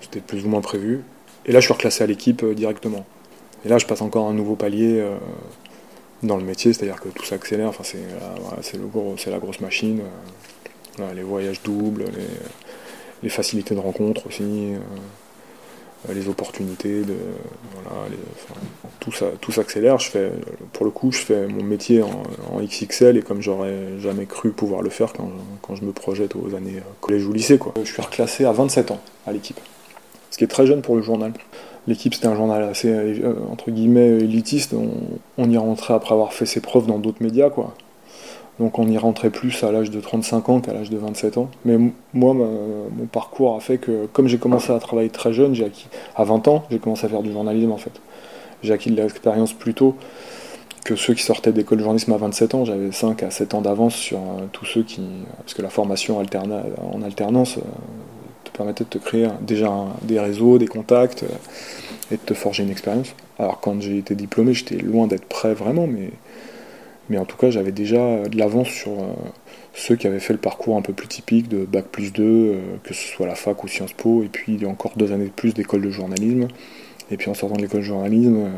c'était 0.00 0.20
plus 0.20 0.44
ou 0.44 0.48
moins 0.48 0.60
prévu. 0.60 1.02
Et 1.46 1.52
là 1.52 1.60
je 1.60 1.66
suis 1.66 1.74
reclassé 1.74 2.04
à 2.04 2.06
l'équipe 2.06 2.44
directement. 2.44 3.06
Et 3.64 3.68
là 3.68 3.78
je 3.78 3.86
passe 3.86 4.02
encore 4.02 4.28
un 4.28 4.34
nouveau 4.34 4.54
palier 4.54 5.04
dans 6.22 6.36
le 6.36 6.44
métier, 6.44 6.72
c'est-à-dire 6.72 7.00
que 7.00 7.08
tout 7.08 7.24
s'accélère, 7.24 7.68
enfin, 7.68 7.84
c'est 7.84 7.98
c'est 8.62 8.76
le 8.76 9.30
la 9.30 9.38
grosse 9.38 9.60
machine, 9.60 10.00
euh, 11.00 11.12
les 11.14 11.22
voyages 11.22 11.62
doubles, 11.62 12.04
les, 13.22 13.28
facilités 13.28 13.74
de 13.74 13.80
rencontre 13.80 14.26
aussi, 14.26 14.42
euh, 14.42 14.78
les 16.12 16.28
opportunités, 16.28 17.02
tout, 19.00 19.52
s'accélère. 19.52 19.98
Je 19.98 20.10
fais, 20.10 20.30
pour 20.72 20.84
le 20.84 20.90
coup, 20.90 21.12
je 21.12 21.18
fais 21.18 21.46
mon 21.46 21.62
métier 21.62 22.02
en, 22.02 22.60
XXL 22.60 23.16
et 23.16 23.22
comme 23.22 23.42
j'aurais 23.42 23.98
jamais 23.98 24.26
cru 24.26 24.50
pouvoir 24.50 24.82
le 24.82 24.90
faire 24.90 25.12
quand, 25.12 25.74
je 25.74 25.84
me 25.84 25.92
projette 25.92 26.34
aux 26.36 26.54
années 26.54 26.82
collège 27.00 27.26
ou 27.26 27.32
lycée. 27.32 27.58
Quoi. 27.58 27.74
Je 27.82 27.90
suis 27.90 28.02
reclassé 28.02 28.44
à 28.44 28.52
27 28.52 28.90
ans 28.90 29.00
à 29.26 29.32
l'équipe, 29.32 29.60
ce 30.30 30.38
qui 30.38 30.44
est 30.44 30.48
très 30.48 30.66
jeune 30.66 30.82
pour 30.82 30.96
le 30.96 31.02
journal. 31.02 31.32
L'équipe, 31.88 32.14
c'était 32.14 32.26
un 32.26 32.36
journal 32.36 32.62
assez, 32.64 32.88
euh, 32.90 33.34
entre 33.50 33.70
guillemets, 33.70 34.18
élitiste. 34.18 34.74
On, 35.38 35.50
y 35.50 35.56
rentrait 35.56 35.94
après 35.94 36.12
avoir 36.12 36.34
fait 36.34 36.44
ses 36.44 36.60
preuves 36.60 36.86
dans 36.86 36.98
d'autres 36.98 37.22
médias, 37.22 37.48
quoi. 37.48 37.74
Donc 38.60 38.78
on 38.78 38.88
y 38.88 38.98
rentrait 38.98 39.30
plus 39.30 39.62
à 39.62 39.70
l'âge 39.70 39.90
de 39.90 40.00
35 40.00 40.48
ans 40.48 40.60
qu'à 40.60 40.72
l'âge 40.72 40.90
de 40.90 40.98
27 40.98 41.38
ans. 41.38 41.48
Mais 41.64 41.76
moi, 42.12 42.34
mon 42.34 43.06
parcours 43.10 43.56
a 43.56 43.60
fait 43.60 43.78
que, 43.78 44.06
comme 44.12 44.26
j'ai 44.26 44.38
commencé 44.38 44.72
à 44.72 44.78
travailler 44.78 45.10
très 45.10 45.32
jeune, 45.32 45.54
j'ai 45.54 45.64
acquis, 45.64 45.86
à 46.16 46.24
20 46.24 46.48
ans, 46.48 46.64
j'ai 46.70 46.78
commencé 46.78 47.06
à 47.06 47.08
faire 47.08 47.22
du 47.22 47.32
journalisme 47.32 47.70
en 47.70 47.78
fait. 47.78 47.92
J'ai 48.62 48.72
acquis 48.72 48.90
de 48.90 48.96
l'expérience 48.96 49.52
plus 49.52 49.74
tôt 49.74 49.94
que 50.84 50.96
ceux 50.96 51.14
qui 51.14 51.22
sortaient 51.22 51.52
d'école 51.52 51.78
de 51.78 51.82
journalisme 51.82 52.12
à 52.12 52.16
27 52.16 52.54
ans. 52.54 52.64
J'avais 52.64 52.90
5 52.92 53.22
à 53.22 53.30
7 53.30 53.54
ans 53.54 53.60
d'avance 53.60 53.94
sur 53.94 54.18
euh, 54.18 54.46
tous 54.52 54.64
ceux 54.64 54.82
qui... 54.82 55.02
Parce 55.38 55.54
que 55.54 55.62
la 55.62 55.68
formation 55.68 56.18
en 56.18 57.02
alternance, 57.02 57.58
euh, 57.58 57.60
permettait 58.58 58.84
de 58.84 58.88
te 58.88 58.98
créer 58.98 59.28
déjà 59.40 59.70
des 60.02 60.18
réseaux, 60.18 60.58
des 60.58 60.66
contacts 60.66 61.22
euh, 61.22 61.26
et 62.10 62.16
de 62.16 62.20
te 62.20 62.34
forger 62.34 62.64
une 62.64 62.70
expérience. 62.70 63.14
Alors 63.38 63.60
quand 63.60 63.80
j'ai 63.80 63.98
été 63.98 64.14
diplômé, 64.14 64.52
j'étais 64.52 64.76
loin 64.76 65.06
d'être 65.06 65.26
prêt 65.26 65.54
vraiment, 65.54 65.86
mais, 65.86 66.10
mais 67.08 67.18
en 67.18 67.24
tout 67.24 67.36
cas 67.36 67.50
j'avais 67.50 67.72
déjà 67.72 68.28
de 68.28 68.36
l'avance 68.36 68.68
sur 68.68 68.92
euh, 68.92 69.12
ceux 69.74 69.96
qui 69.96 70.06
avaient 70.06 70.20
fait 70.20 70.32
le 70.32 70.38
parcours 70.38 70.76
un 70.76 70.82
peu 70.82 70.92
plus 70.92 71.08
typique 71.08 71.48
de 71.48 71.64
Bac 71.64 71.86
plus 71.86 72.12
2, 72.12 72.22
euh, 72.22 72.60
que 72.82 72.94
ce 72.94 73.06
soit 73.08 73.26
la 73.26 73.34
fac 73.34 73.62
ou 73.64 73.68
Sciences 73.68 73.92
Po, 73.92 74.22
et 74.22 74.28
puis 74.28 74.64
encore 74.66 74.92
deux 74.96 75.12
années 75.12 75.26
de 75.26 75.30
plus 75.30 75.54
d'école 75.54 75.82
de 75.82 75.90
journalisme, 75.90 76.48
et 77.10 77.16
puis 77.16 77.30
en 77.30 77.34
sortant 77.34 77.56
de 77.56 77.62
l'école 77.62 77.80
de 77.80 77.86
journalisme, 77.86 78.50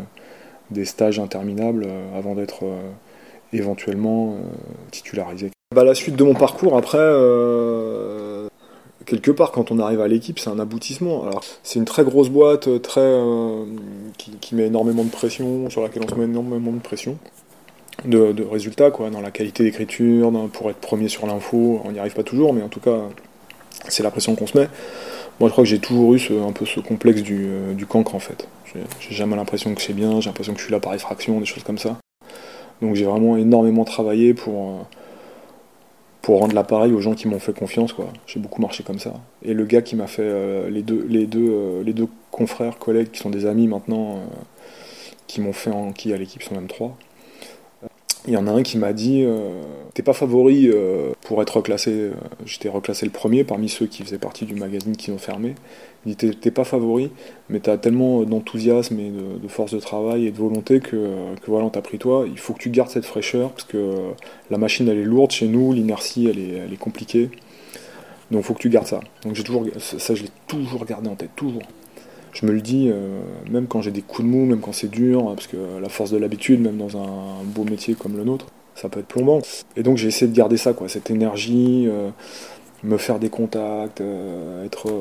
des 0.71 0.85
stages 0.85 1.19
interminables 1.19 1.87
avant 2.17 2.35
d'être 2.35 2.65
éventuellement 3.53 4.37
titularisé. 4.91 5.51
Bah, 5.75 5.85
la 5.85 5.95
suite 5.95 6.17
de 6.17 6.25
mon 6.25 6.35
parcours, 6.35 6.77
après, 6.77 6.99
quelque 9.11 9.33
part, 9.33 9.51
quand 9.51 9.71
on 9.73 9.79
arrive 9.79 10.01
à 10.01 10.09
l'équipe, 10.09 10.39
c'est 10.39 10.51
un 10.51 10.59
aboutissement. 10.59 11.25
Alors, 11.25 11.43
c'est 11.63 11.79
une 11.79 11.85
très 11.85 12.05
grosse 12.05 12.29
boîte, 12.29 12.69
euh, 12.69 12.79
très 12.79 13.01
euh, 13.01 13.65
qui, 14.17 14.55
met 14.55 14.67
énormément 14.67 15.05
de 15.05 15.11
pression, 15.11 15.69
sur 15.69 15.83
laquelle 15.83 16.03
on 16.05 16.09
se 16.09 16.15
met 16.15 16.25
énormément 16.25 16.73
de 16.73 16.79
pression, 16.79 17.19
de, 18.05 18.43
résultats, 18.43 18.91
quoi, 18.91 19.11
dans 19.11 19.21
la 19.21 19.31
qualité 19.31 19.65
d'écriture, 19.65 20.33
pour 20.53 20.71
être 20.71 20.79
premier 20.79 21.09
sur 21.09 21.27
l'info. 21.27 21.81
On 21.85 21.93
n'y 21.93 21.99
arrive 21.99 22.15
pas 22.15 22.23
toujours, 22.23 22.53
mais 22.53 22.63
en 22.63 22.69
tout 22.69 22.81
cas, 22.81 22.99
c'est 23.89 24.03
la 24.03 24.11
pression 24.11 24.35
qu'on 24.35 24.47
se 24.47 24.59
met. 24.59 24.69
Moi, 25.39 25.49
je 25.49 25.53
crois 25.53 25.65
que 25.65 25.71
j'ai 25.71 25.79
toujours 25.79 26.15
eu 26.15 26.21
un 26.47 26.53
peu 26.53 26.67
ce 26.67 26.81
complexe 26.81 27.23
du, 27.23 27.47
euh, 27.49 27.73
du 27.73 27.87
cancre, 27.87 28.15
en 28.15 28.19
fait. 28.19 28.47
J'ai 29.01 29.15
jamais 29.17 29.37
l'impression 29.37 29.75
que 29.75 29.83
c'est 29.83 29.95
bien, 29.95 30.21
j'ai 30.21 30.29
l'impression 30.29 30.53
que 30.53 30.61
je 30.61 30.65
suis 30.65 30.73
là 30.73 30.81
par 30.81 30.95
effraction, 30.95 31.41
des 31.41 31.47
choses 31.47 31.65
comme 31.65 31.79
ça. 31.79 31.99
Donc, 32.83 32.95
j'ai 32.95 33.05
vraiment 33.05 33.37
énormément 33.37 33.85
travaillé 33.85 34.35
pour 34.35 34.87
pour 36.23 36.41
rendre 36.41 36.55
l'appareil 36.55 36.93
aux 36.93 37.01
gens 37.01 37.15
qui 37.15 37.29
m'ont 37.29 37.39
fait 37.39 37.57
confiance. 37.57 37.93
quoi. 37.93 38.13
J'ai 38.27 38.41
beaucoup 38.41 38.61
marché 38.61 38.83
comme 38.83 38.99
ça. 38.99 39.15
Et 39.43 39.55
le 39.55 39.65
gars 39.65 39.83
qui 39.83 39.97
m'a 39.97 40.07
fait 40.07 40.23
euh, 40.23 40.71
les, 40.71 40.83
deux, 40.83 41.07
les, 41.09 41.27
deux, 41.27 41.49
euh, 41.51 41.83
les 41.83 41.93
deux 41.93 42.09
confrères, 42.31 42.79
collègues, 42.79 43.11
qui 43.11 43.21
sont 43.21 43.31
des 43.31 43.47
amis 43.47 43.67
maintenant, 43.67 44.17
euh, 44.17 44.21
qui 45.27 45.41
m'ont 45.41 45.53
fait 45.53 45.71
en 45.71 45.93
qui 45.93 46.13
à 46.13 46.17
l'équipe, 46.17 46.43
sont 46.43 46.55
même 46.55 46.69
trois. 46.69 46.97
Il 48.27 48.35
y 48.35 48.37
en 48.37 48.47
a 48.47 48.51
un 48.51 48.63
qui 48.63 48.77
m'a 48.77 48.93
dit 48.93 49.25
T'es 49.95 50.03
pas 50.03 50.13
favori 50.13 50.71
pour 51.23 51.41
être 51.43 51.57
reclassé. 51.57 52.11
J'étais 52.45 52.69
reclassé 52.69 53.07
le 53.07 53.13
premier 53.13 53.45
parmi 53.45 53.69
ceux 53.69 53.87
qui 53.87 54.03
faisaient 54.03 54.19
partie 54.19 54.45
du 54.45 54.55
magazine 54.55 54.97
qui 54.97 55.11
ont 55.11 55.19
fermé. 55.19 55.55
Il 56.05 56.15
dit 56.15 56.31
T'es 56.31 56.51
pas 56.51 56.65
favori, 56.65 57.11
mais 57.49 57.61
t'as 57.61 57.79
tellement 57.79 58.23
d'enthousiasme 58.25 59.01
et 59.01 59.11
de, 59.11 59.49
force 59.49 59.73
de 59.73 59.81
travail 59.81 60.27
et 60.27 60.31
de 60.31 60.37
volonté 60.37 60.81
que, 60.81 61.15
voilà, 61.47 61.67
on 61.67 61.71
t'a 61.71 61.83
pris 61.83 61.99
toi. 61.99 62.27
Il 62.27 62.39
faut 62.39 62.53
que 62.53 62.59
tu 62.59 62.71
gardes 62.71 62.91
cette 62.91 63.07
fraîcheur 63.07 63.51
parce 63.53 63.65
que 63.65 63.97
la 64.51 64.59
machine 64.59 64.89
elle 64.89 64.99
est 64.99 65.05
lourde 65.05 65.31
chez 65.31 65.49
nous, 65.49 65.73
l'inertie 65.73 66.27
elle 66.27 66.39
est, 66.39 66.59
elle 66.67 66.73
est 66.73 66.79
compliquée. 66.79 67.31
Donc 68.31 68.45
faut 68.45 68.55
que 68.55 68.61
tu 68.61 68.71
gardes 68.71 68.87
ça. 68.87 69.01
Donc 69.25 69.35
j'ai 69.35 69.45
toujours 69.45 69.65
ça, 69.79 70.15
je 70.15 70.23
l'ai 70.23 70.31
toujours 70.47 70.85
gardé 70.85 71.09
en 71.09 71.17
tête, 71.17 71.31
toujours. 71.37 71.63
Je 72.33 72.47
me 72.47 72.53
le 72.53 72.61
dis, 72.61 72.89
euh, 72.91 73.21
même 73.51 73.67
quand 73.67 73.83
j'ai 73.83 73.91
des 73.91 74.03
coups 74.03 74.27
de 74.27 74.33
mou, 74.33 74.47
même 74.47 74.61
quand 74.61 74.73
c'est 74.73 74.91
dur, 74.91 75.25
parce 75.35 75.47
que 75.47 75.57
la 75.81 75.89
force 75.89 76.11
de 76.11 76.17
l'habitude, 76.17 76.61
même 76.61 76.77
dans 76.77 76.97
un 76.97 77.43
beau 77.45 77.65
métier 77.65 77.95
comme 77.95 78.17
le 78.17 78.25
nôtre, 78.25 78.47
ça 78.75 78.89
peut 78.89 79.01
être 79.01 79.09
plombant. 79.09 79.41
Et 79.77 79.83
donc 79.83 79.97
j'ai 79.97 80.09
essayé 80.09 80.31
de 80.31 80.37
garder 80.37 80.57
ça, 80.57 80.73
quoi, 80.73 80.89
cette 80.89 81.11
énergie, 81.11 81.87
euh, 81.89 82.11
me 82.83 82.97
faire 82.97 83.19
des 83.19 83.29
contacts, 83.29 84.01
euh, 84.01 84.65
être, 84.65 84.93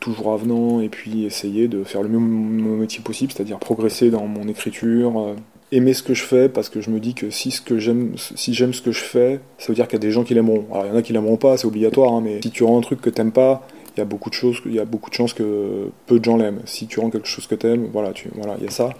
toujours 0.00 0.32
avenant 0.32 0.80
et 0.80 0.88
puis 0.88 1.24
essayer 1.24 1.68
de 1.68 1.84
faire 1.84 2.02
le 2.02 2.08
mieux 2.08 2.18
mon 2.18 2.76
métier 2.76 3.00
possible, 3.00 3.32
c'est-à-dire 3.32 3.58
progresser 3.58 4.10
dans 4.10 4.26
mon 4.26 4.48
écriture, 4.48 5.34
aimer 5.72 5.94
ce 5.94 6.02
que 6.02 6.14
je 6.14 6.24
fais 6.24 6.48
parce 6.48 6.68
que 6.68 6.80
je 6.80 6.90
me 6.90 6.98
dis 6.98 7.14
que 7.14 7.30
si 7.30 7.52
j'aime 7.78 8.14
ce 8.16 8.82
que 8.82 8.92
je 8.92 9.02
fais, 9.02 9.40
ça 9.58 9.68
veut 9.68 9.74
dire 9.74 9.86
qu'il 9.86 9.94
y 9.94 10.02
a 10.02 10.06
des 10.06 10.10
gens 10.10 10.24
qui 10.24 10.34
l'aimeront. 10.34 10.64
Alors 10.72 10.86
il 10.86 10.88
y 10.88 10.92
en 10.92 10.96
a 10.96 11.02
qui 11.02 11.12
l'aimeront 11.12 11.36
pas, 11.36 11.56
c'est 11.56 11.66
obligatoire, 11.66 12.12
hein, 12.12 12.20
mais 12.24 12.40
si 12.42 12.50
tu 12.50 12.64
rends 12.64 12.78
un 12.78 12.82
truc 12.82 13.00
que 13.00 13.10
t'aimes 13.10 13.32
pas, 13.32 13.66
il 13.96 13.98
y 13.98 14.02
a 14.02 14.04
beaucoup 14.04 14.30
de 14.30 14.34
choses, 14.34 14.60
il 14.66 14.74
y 14.74 14.78
a 14.78 14.84
beaucoup 14.84 15.10
de 15.10 15.14
chances 15.14 15.32
que 15.32 15.90
peu 16.06 16.18
de 16.18 16.24
gens 16.24 16.36
l'aiment. 16.36 16.60
Si 16.66 16.86
tu 16.86 17.00
rends 17.00 17.10
quelque 17.10 17.28
chose 17.28 17.46
que 17.46 17.54
t'aimes, 17.54 17.88
voilà, 17.92 18.12
tu, 18.12 18.28
voilà, 18.34 18.56
il 18.58 18.64
y 18.64 18.68
a 18.68 18.70
ça. 18.70 18.90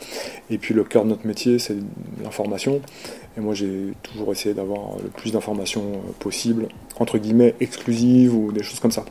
Et 0.50 0.58
puis 0.58 0.74
le 0.74 0.84
cœur 0.84 1.04
de 1.04 1.10
notre 1.10 1.26
métier, 1.26 1.58
c'est 1.58 1.76
l'information. 2.22 2.80
Et 3.36 3.40
moi, 3.40 3.54
j'ai 3.54 3.92
toujours 4.02 4.32
essayé 4.32 4.54
d'avoir 4.54 4.96
le 5.02 5.08
plus 5.08 5.32
d'informations 5.32 5.82
euh, 5.82 6.12
possible, 6.18 6.68
entre 6.98 7.18
guillemets, 7.18 7.54
exclusives 7.60 8.34
ou 8.34 8.52
des 8.52 8.62
choses 8.62 8.80
comme 8.80 8.90
ça. 8.90 9.04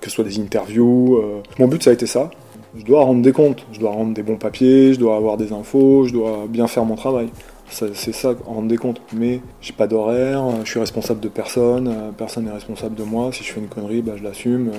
Que 0.00 0.08
ce 0.08 0.10
soit 0.10 0.24
des 0.24 0.38
interviews. 0.40 1.16
Euh. 1.16 1.42
Mon 1.58 1.68
but, 1.68 1.82
ça 1.82 1.90
a 1.90 1.92
été 1.92 2.06
ça. 2.06 2.30
Je 2.76 2.84
dois 2.84 3.02
rendre 3.02 3.22
des 3.22 3.32
comptes, 3.32 3.66
je 3.72 3.80
dois 3.80 3.90
rendre 3.90 4.14
des 4.14 4.22
bons 4.22 4.36
papiers, 4.36 4.94
je 4.94 4.98
dois 4.98 5.16
avoir 5.16 5.36
des 5.36 5.52
infos, 5.52 6.04
je 6.04 6.12
dois 6.12 6.46
bien 6.48 6.66
faire 6.66 6.84
mon 6.84 6.96
travail. 6.96 7.28
C'est 7.70 8.12
ça, 8.12 8.34
rendre 8.46 8.68
des 8.68 8.76
comptes. 8.76 9.00
Mais 9.14 9.40
j'ai 9.60 9.72
pas 9.72 9.86
d'horaire, 9.86 10.44
je 10.64 10.70
suis 10.70 10.80
responsable 10.80 11.20
de 11.20 11.28
personne, 11.28 11.88
euh, 11.88 12.10
personne 12.16 12.44
n'est 12.44 12.52
responsable 12.52 12.94
de 12.94 13.04
moi. 13.04 13.30
Si 13.32 13.44
je 13.44 13.52
fais 13.52 13.60
une 13.60 13.68
connerie, 13.68 14.02
bah, 14.02 14.12
je 14.16 14.22
l'assume. 14.22 14.70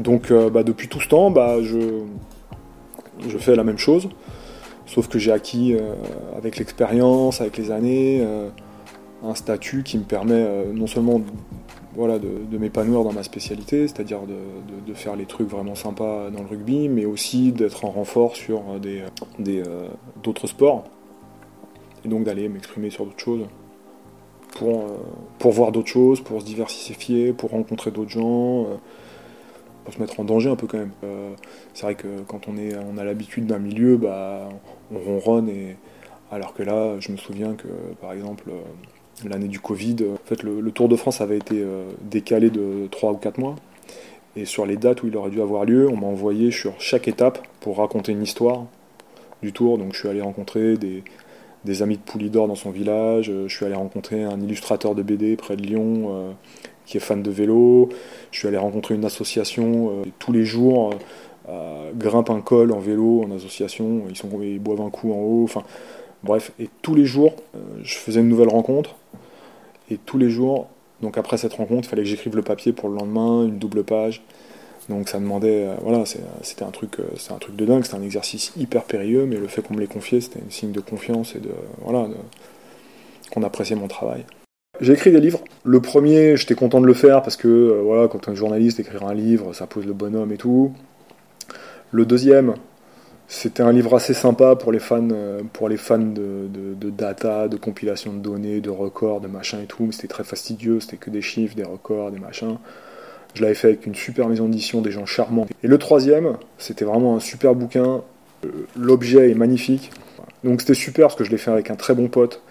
Donc 0.00 0.32
bah, 0.32 0.64
depuis 0.64 0.88
tout 0.88 1.00
ce 1.00 1.08
temps, 1.08 1.30
bah, 1.30 1.62
je, 1.62 2.02
je 3.28 3.38
fais 3.38 3.54
la 3.54 3.64
même 3.64 3.78
chose. 3.78 4.08
Sauf 4.86 5.08
que 5.08 5.18
j'ai 5.18 5.32
acquis 5.32 5.74
euh, 5.74 5.94
avec 6.36 6.58
l'expérience, 6.58 7.40
avec 7.40 7.56
les 7.56 7.70
années, 7.70 8.20
euh, 8.22 8.48
un 9.24 9.34
statut 9.34 9.82
qui 9.82 9.96
me 9.96 10.02
permet 10.02 10.34
euh, 10.34 10.72
non 10.72 10.86
seulement 10.86 11.22
voilà, 11.94 12.18
de, 12.18 12.58
m'épanouir 12.58 13.04
dans 13.04 13.12
ma 13.12 13.22
spécialité, 13.22 13.86
c'est-à-dire 13.88 14.20
de, 14.22 14.94
faire 14.94 15.16
les 15.16 15.26
trucs 15.26 15.48
vraiment 15.48 15.74
sympas 15.74 16.30
dans 16.30 16.40
le 16.40 16.46
rugby, 16.46 16.88
mais 16.88 17.04
aussi 17.04 17.52
d'être 17.52 17.84
en 17.84 17.90
renfort 17.90 18.36
sur 18.36 18.62
d'autres 20.22 20.46
sports, 20.46 20.84
et 22.04 22.08
donc 22.08 22.24
d'aller 22.24 22.48
m'exprimer 22.48 22.90
sur 22.90 23.04
d'autres 23.04 23.20
choses, 23.20 23.46
pour, 25.38 25.50
voir 25.50 25.72
d'autres 25.72 25.88
choses, 25.88 26.20
pour 26.20 26.40
se 26.40 26.46
diversifier, 26.46 27.32
pour 27.32 27.50
rencontrer 27.50 27.90
d'autres 27.90 28.10
gens 28.10 28.66
pour 29.84 29.94
se 29.94 30.00
mettre 30.00 30.20
en 30.20 30.24
danger 30.24 30.50
un 30.50 30.56
peu 30.56 30.66
quand 30.66 30.78
même. 30.78 30.92
Euh, 31.04 31.34
c'est 31.74 31.84
vrai 31.84 31.94
que 31.94 32.22
quand 32.26 32.48
on, 32.48 32.56
est, 32.56 32.76
on 32.76 32.98
a 32.98 33.04
l'habitude 33.04 33.46
d'un 33.46 33.58
milieu, 33.58 33.96
bah, 33.96 34.48
on 34.92 34.98
ronronne, 34.98 35.48
et, 35.48 35.76
alors 36.30 36.54
que 36.54 36.62
là, 36.62 36.98
je 37.00 37.12
me 37.12 37.16
souviens 37.16 37.54
que 37.54 37.68
par 38.00 38.12
exemple, 38.12 38.44
euh, 38.48 38.62
l'année 39.28 39.48
du 39.48 39.60
Covid, 39.60 39.96
en 40.12 40.26
fait, 40.26 40.42
le, 40.42 40.70
Tour 40.70 40.88
de 40.88 40.96
France 40.96 41.20
avait 41.20 41.38
été 41.38 41.60
euh, 41.60 41.84
décalé 42.02 42.50
de 42.50 42.88
3 42.90 43.12
ou 43.12 43.16
4 43.16 43.38
mois. 43.38 43.56
Et 44.36 44.44
sur 44.44 44.64
les 44.64 44.76
dates 44.76 45.02
où 45.02 45.08
il 45.08 45.16
aurait 45.16 45.30
dû 45.30 45.42
avoir 45.42 45.64
lieu, 45.64 45.88
on 45.88 45.96
m'a 45.96 46.06
envoyé 46.06 46.50
sur 46.50 46.80
chaque 46.80 47.06
étape 47.06 47.46
pour 47.60 47.78
raconter 47.78 48.12
une 48.12 48.22
histoire. 48.22 48.64
du 49.42 49.52
Tour, 49.52 49.76
donc 49.76 49.92
je 49.92 49.98
suis 49.98 50.08
allé 50.08 50.22
rencontrer 50.22 50.76
des, 50.76 51.82
amis 51.82 51.96
de 51.96 52.02
Poulidor 52.02 52.48
dans 52.48 52.54
son 52.54 52.70
village, 52.70 53.26
je 53.26 53.54
suis 53.54 53.66
allé 53.66 53.74
rencontrer 53.74 54.24
un 54.24 54.40
illustrateur 54.40 54.94
de 54.94 55.02
BD 55.02 55.36
près 55.36 55.56
de 55.56 55.62
Lyon 55.62 56.34
qui 56.86 56.96
est 56.96 57.00
fan 57.00 57.22
de 57.22 57.30
vélo, 57.30 57.88
je 58.30 58.38
suis 58.38 58.48
allé 58.48 58.56
rencontrer 58.56 58.94
une 58.94 59.04
association 59.04 60.02
tous 60.18 60.32
les 60.32 60.44
jours 60.44 60.94
grimpe 61.96 62.30
un 62.30 62.40
col 62.40 62.72
en 62.72 62.78
vélo, 62.78 63.22
en 63.24 63.34
association, 63.34 64.04
ils, 64.08 64.16
sont, 64.16 64.28
ils 64.42 64.58
boivent 64.58 64.80
un 64.80 64.90
coup 64.90 65.12
en 65.12 65.18
haut, 65.18 65.44
enfin 65.44 65.62
bref, 66.24 66.52
et 66.58 66.68
tous 66.82 66.94
les 66.94 67.04
jours, 67.04 67.34
euh, 67.54 67.58
je 67.82 67.96
faisais 67.96 68.20
une 68.20 68.28
nouvelle 68.28 68.48
rencontre, 68.48 68.96
et 69.90 69.98
tous 69.98 70.18
les 70.18 70.30
jours, 70.30 70.68
donc 71.00 71.18
après 71.18 71.36
cette 71.36 71.54
rencontre, 71.54 71.86
il 71.86 71.88
fallait 71.88 72.02
que 72.02 72.08
j'écrive 72.08 72.36
le 72.36 72.42
papier 72.42 72.72
pour 72.72 72.88
le 72.88 72.96
lendemain, 72.96 73.44
une 73.44 73.58
double 73.58 73.84
page, 73.84 74.22
donc 74.88 75.08
ça 75.08 75.18
demandait, 75.18 75.66
euh, 75.66 75.74
voilà, 75.82 76.04
c'était 76.42 76.64
un 76.64 76.70
truc, 76.70 76.98
euh, 77.00 77.04
un 77.30 77.38
truc 77.38 77.56
de 77.56 77.64
dingue, 77.64 77.84
c'était 77.84 77.96
un 77.96 78.02
exercice 78.02 78.52
hyper 78.56 78.84
périlleux, 78.84 79.26
mais 79.26 79.36
le 79.36 79.46
fait 79.46 79.62
qu'on 79.62 79.74
me 79.74 79.80
l'ait 79.80 79.86
confié, 79.86 80.20
c'était 80.20 80.40
un 80.40 80.50
signe 80.50 80.72
de 80.72 80.80
confiance 80.80 81.34
et 81.34 81.40
de, 81.40 81.50
voilà, 81.82 82.08
qu'on 83.30 83.42
appréciait 83.42 83.76
mon 83.76 83.88
travail. 83.88 84.24
J'ai 84.80 84.94
écrit 84.94 85.12
des 85.12 85.20
livres. 85.20 85.44
Le 85.64 85.80
premier, 85.80 86.36
j'étais 86.36 86.54
content 86.54 86.80
de 86.80 86.86
le 86.86 86.94
faire 86.94 87.22
parce 87.22 87.36
que, 87.36 87.80
voilà, 87.84 88.08
quand 88.08 88.28
un 88.28 88.34
journaliste, 88.34 88.80
écrire 88.80 89.04
un 89.06 89.14
livre, 89.14 89.52
ça 89.52 89.66
pose 89.66 89.86
le 89.86 89.92
bonhomme 89.92 90.32
et 90.32 90.38
tout. 90.38 90.72
Le 91.92 92.06
deuxième, 92.06 92.54
c'était 93.32 93.62
un 93.62 93.72
livre 93.72 93.96
assez 93.96 94.12
sympa 94.12 94.56
pour 94.56 94.72
les 94.72 94.78
fans, 94.78 95.08
euh, 95.10 95.40
pour 95.54 95.70
les 95.70 95.78
fans 95.78 95.96
de, 95.98 96.90
data, 96.90 97.48
de 97.48 97.56
compilation 97.56 98.12
de 98.12 98.18
données, 98.18 98.60
de 98.60 98.68
records, 98.68 99.22
de 99.22 99.26
machin 99.26 99.60
et 99.62 99.66
tout. 99.66 99.90
C'était 99.90 100.06
très 100.06 100.22
fastidieux, 100.22 100.80
c'était 100.80 100.98
que 100.98 101.08
des 101.08 101.22
chiffres, 101.22 101.56
des 101.56 101.64
records, 101.64 102.10
des 102.10 102.18
machins. 102.18 102.58
Je 103.32 103.40
l'avais 103.40 103.54
fait 103.54 103.68
avec 103.68 103.86
une 103.86 103.94
super 103.94 104.28
maison 104.28 104.48
d'édition, 104.48 104.82
des 104.82 104.90
gens 104.90 105.06
charmants. 105.06 105.46
Et 105.62 105.66
le 105.66 105.78
troisième, 105.78 106.36
c'était 106.58 106.84
vraiment 106.84 107.16
un 107.16 107.20
super 107.20 107.54
bouquin. 107.54 108.02
Euh, 108.44 108.48
l'objet 108.76 109.30
est 109.30 109.34
magnifique. 109.34 109.90
Donc 110.44 110.60
c'était 110.60 110.74
super 110.74 111.06
parce 111.06 111.16
que 111.16 111.24
je 111.24 111.30
l'ai 111.30 111.38
fait 111.38 111.50
avec 111.50 111.70
un 111.70 111.76
très 111.76 111.94
bon 111.94 112.08
pote 112.08 112.42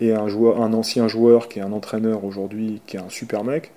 et 0.00 0.14
un, 0.14 0.26
joueur, 0.28 0.62
un 0.62 0.72
ancien 0.72 1.06
joueur 1.06 1.48
qui 1.48 1.58
est 1.58 1.62
un 1.62 1.72
entraîneur 1.72 2.24
aujourd'hui, 2.24 2.80
qui 2.86 2.96
est 2.96 3.00
un 3.00 3.10
super 3.10 3.44
mec. 3.44 3.72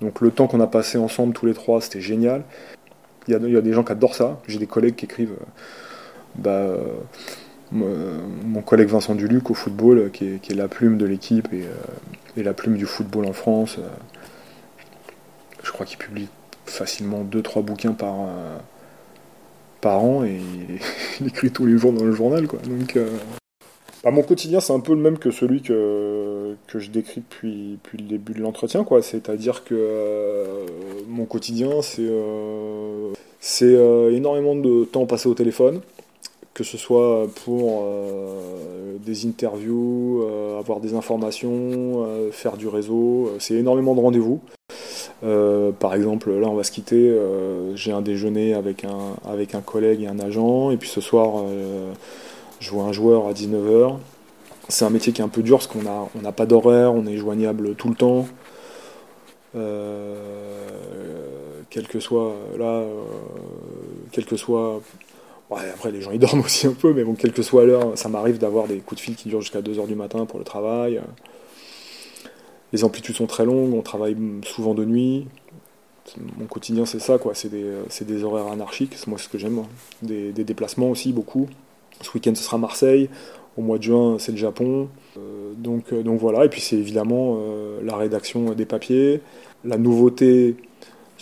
Donc 0.00 0.20
le 0.20 0.32
temps 0.32 0.48
qu'on 0.48 0.60
a 0.60 0.66
passé 0.66 0.98
ensemble 0.98 1.32
tous 1.32 1.46
les 1.46 1.54
trois, 1.54 1.80
c'était 1.80 2.00
génial. 2.00 2.42
Il 3.28 3.34
y, 3.34 3.56
a, 3.56 3.60
des 3.60 3.72
gens 3.72 3.84
qui 3.84 3.92
adorent 3.92 4.16
ça. 4.16 4.40
J'ai 4.48 4.58
des 4.58 4.66
collègues 4.66 4.96
qui 4.96 5.04
écrivent. 5.04 5.36
Euh, 6.38 6.40
bah, 6.42 6.50
euh, 7.74 8.18
mon 8.44 8.60
collègue 8.62 8.88
Vincent 8.88 9.14
Duluc 9.14 9.50
au 9.50 9.54
football, 9.54 10.10
qui 10.10 10.26
est, 10.26 10.54
la 10.54 10.68
plume 10.68 10.98
de 10.98 11.06
l'équipe 11.06 11.52
et, 11.52 11.62
euh, 11.62 12.42
la 12.42 12.52
plume 12.52 12.76
du 12.76 12.86
football 12.86 13.26
en 13.26 13.32
France. 13.32 13.78
je 15.62 15.70
crois 15.72 15.86
qu'il 15.86 15.98
publie 15.98 16.28
facilement 16.66 17.24
2-3 17.24 17.62
bouquins 17.62 17.92
par, 17.92 18.28
par 19.80 20.02
an 20.04 20.24
et 20.24 20.40
il, 21.20 21.26
écrit 21.26 21.50
tous 21.50 21.66
les 21.66 21.78
jours 21.78 21.92
dans 21.92 22.04
le 22.04 22.12
journal. 22.12 22.46
Quoi. 22.46 22.60
Donc, 22.60 22.96
bah, 24.02 24.10
mon 24.10 24.22
quotidien, 24.22 24.60
c'est 24.60 24.72
un 24.72 24.80
peu 24.80 24.94
le 24.94 25.00
même 25.00 25.18
que 25.18 25.30
celui 25.30 25.62
que, 25.62 26.56
que 26.66 26.80
je 26.80 26.90
décris 26.90 27.20
depuis, 27.20 27.78
depuis 27.82 27.98
le 27.98 28.04
début 28.04 28.32
de 28.32 28.40
l'entretien. 28.40 28.82
quoi. 28.82 29.00
C'est-à-dire 29.00 29.62
que 29.64 29.74
euh, 29.78 30.66
mon 31.08 31.24
quotidien, 31.24 31.82
c'est 31.82 32.02
euh, 32.02 33.12
c'est 33.38 33.64
euh, 33.64 34.14
énormément 34.14 34.56
de 34.56 34.84
temps 34.84 35.06
passé 35.06 35.28
au 35.28 35.34
téléphone, 35.34 35.80
que 36.54 36.64
ce 36.64 36.76
soit 36.76 37.26
pour 37.44 37.84
des 39.04 39.26
interviews, 39.26 40.24
avoir 40.58 40.80
des 40.80 40.94
informations, 40.94 42.06
faire 42.30 42.56
du 42.56 42.68
réseau. 42.68 43.30
c'est 43.38 43.54
énormément 43.54 43.94
de 43.94 44.00
rendez-vous. 44.00 44.40
par 45.78 45.94
exemple, 45.94 46.30
là, 46.30 46.48
on 46.48 46.54
va 46.54 46.62
se 46.62 46.72
quitter. 46.72 47.18
J'ai 47.74 47.92
un 47.92 48.02
déjeuner 48.02 48.54
avec 48.54 48.84
un, 48.84 49.16
avec 49.24 49.54
un 49.54 49.60
collègue 49.62 50.02
et 50.02 50.08
un 50.08 50.18
agent, 50.18 50.70
et 50.70 50.76
puis 50.76 50.88
ce 50.90 51.00
soir 51.00 51.44
je 52.62 52.70
vois 52.70 52.84
un 52.84 52.92
joueur 52.92 53.26
à 53.26 53.32
19h. 53.32 53.96
C'est 54.68 54.84
un 54.84 54.90
métier 54.90 55.12
qui 55.12 55.20
est 55.20 55.24
un 55.24 55.28
peu 55.28 55.42
dur 55.42 55.58
parce 55.58 55.66
qu'on 55.66 55.82
n'a 55.82 56.06
on 56.14 56.32
pas 56.32 56.46
d'horaire, 56.46 56.94
on 56.94 57.06
est 57.06 57.16
joignable 57.16 57.74
tout 57.74 57.88
le 57.88 57.96
temps. 57.96 58.26
Euh, 59.54 60.16
quel 61.68 61.88
que 61.88 61.98
soit 61.98 62.34
là, 62.58 62.64
euh, 62.64 63.02
quel 64.12 64.24
que 64.24 64.36
soit. 64.36 64.80
Après, 65.56 65.90
les 65.90 66.00
gens 66.00 66.10
ils 66.10 66.18
dorment 66.20 66.40
aussi 66.40 66.66
un 66.66 66.72
peu, 66.72 66.92
mais 66.92 67.04
bon, 67.04 67.14
quelle 67.14 67.32
que 67.32 67.42
soit 67.42 67.64
l'heure, 67.64 67.96
ça 67.96 68.08
m'arrive 68.08 68.38
d'avoir 68.38 68.66
des 68.66 68.78
coups 68.78 69.00
de 69.00 69.04
fil 69.04 69.14
qui 69.14 69.28
durent 69.28 69.40
jusqu'à 69.40 69.60
2h 69.60 69.86
du 69.86 69.94
matin 69.94 70.26
pour 70.26 70.38
le 70.38 70.44
travail. 70.44 71.00
Les 72.72 72.84
amplitudes 72.84 73.16
sont 73.16 73.26
très 73.26 73.44
longues, 73.44 73.74
on 73.74 73.82
travaille 73.82 74.16
souvent 74.44 74.74
de 74.74 74.84
nuit. 74.84 75.26
Mon 76.38 76.46
quotidien, 76.46 76.86
c'est 76.86 76.98
ça, 76.98 77.18
quoi. 77.18 77.34
C'est 77.34 77.50
des, 77.50 78.24
horaires 78.24 78.48
anarchiques, 78.48 78.94
c'est 78.96 79.06
moi 79.08 79.18
ce 79.18 79.28
que 79.28 79.38
j'aime. 79.38 79.62
des 80.02 80.32
déplacements 80.32 80.90
aussi, 80.90 81.12
beaucoup. 81.12 81.48
Ce 82.02 82.10
week-end, 82.14 82.34
ce 82.34 82.42
sera 82.42 82.58
Marseille. 82.58 83.08
Au 83.56 83.62
mois 83.62 83.78
de 83.78 83.82
juin, 83.82 84.16
c'est 84.18 84.32
le 84.32 84.38
Japon. 84.38 84.88
Euh, 85.18 85.52
donc, 85.56 85.92
euh, 85.92 86.02
voilà. 86.18 86.44
Et 86.44 86.48
puis, 86.48 86.60
c'est 86.60 86.76
évidemment 86.76 87.38
euh, 87.38 87.80
la 87.84 87.96
rédaction 87.96 88.52
des 88.54 88.64
papiers. 88.64 89.20
La 89.64 89.76
nouveauté 89.76 90.56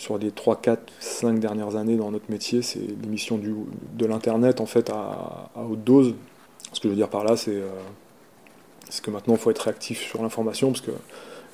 sur 0.01 0.17
les 0.17 0.31
3, 0.31 0.55
4, 0.61 0.81
5 0.99 1.39
dernières 1.39 1.75
années 1.75 1.95
dans 1.95 2.09
notre 2.09 2.31
métier, 2.31 2.63
c'est 2.63 2.79
l'émission 2.79 3.39
de 3.39 4.05
l'Internet 4.07 4.59
en 4.59 4.65
fait 4.65 4.89
à, 4.89 5.51
haute 5.69 5.83
dose. 5.83 6.15
Ce 6.73 6.79
que 6.79 6.87
je 6.87 6.89
veux 6.89 6.95
dire 6.95 7.07
par 7.07 7.23
là, 7.23 7.37
c'est 7.37 7.61
que 9.03 9.11
maintenant, 9.11 9.35
il 9.35 9.39
faut 9.39 9.51
être 9.51 9.59
réactif 9.59 10.01
sur 10.01 10.23
l'information 10.23 10.71
parce 10.71 10.81
que 10.81 10.89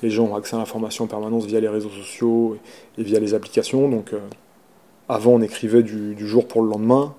les 0.02 0.08
gens 0.08 0.24
ont 0.24 0.34
accès 0.34 0.56
à 0.56 0.58
l'information 0.60 1.04
en 1.04 1.08
permanence 1.08 1.44
via 1.44 1.60
les 1.60 1.68
réseaux 1.68 1.90
sociaux 1.90 2.56
et, 2.96 3.02
via 3.02 3.20
les 3.20 3.34
applications. 3.34 3.86
Donc, 3.86 4.14
avant, 5.10 5.32
on 5.32 5.42
écrivait 5.42 5.82
du, 5.82 6.26
jour 6.26 6.48
pour 6.48 6.62
le 6.62 6.70
lendemain. 6.70 7.14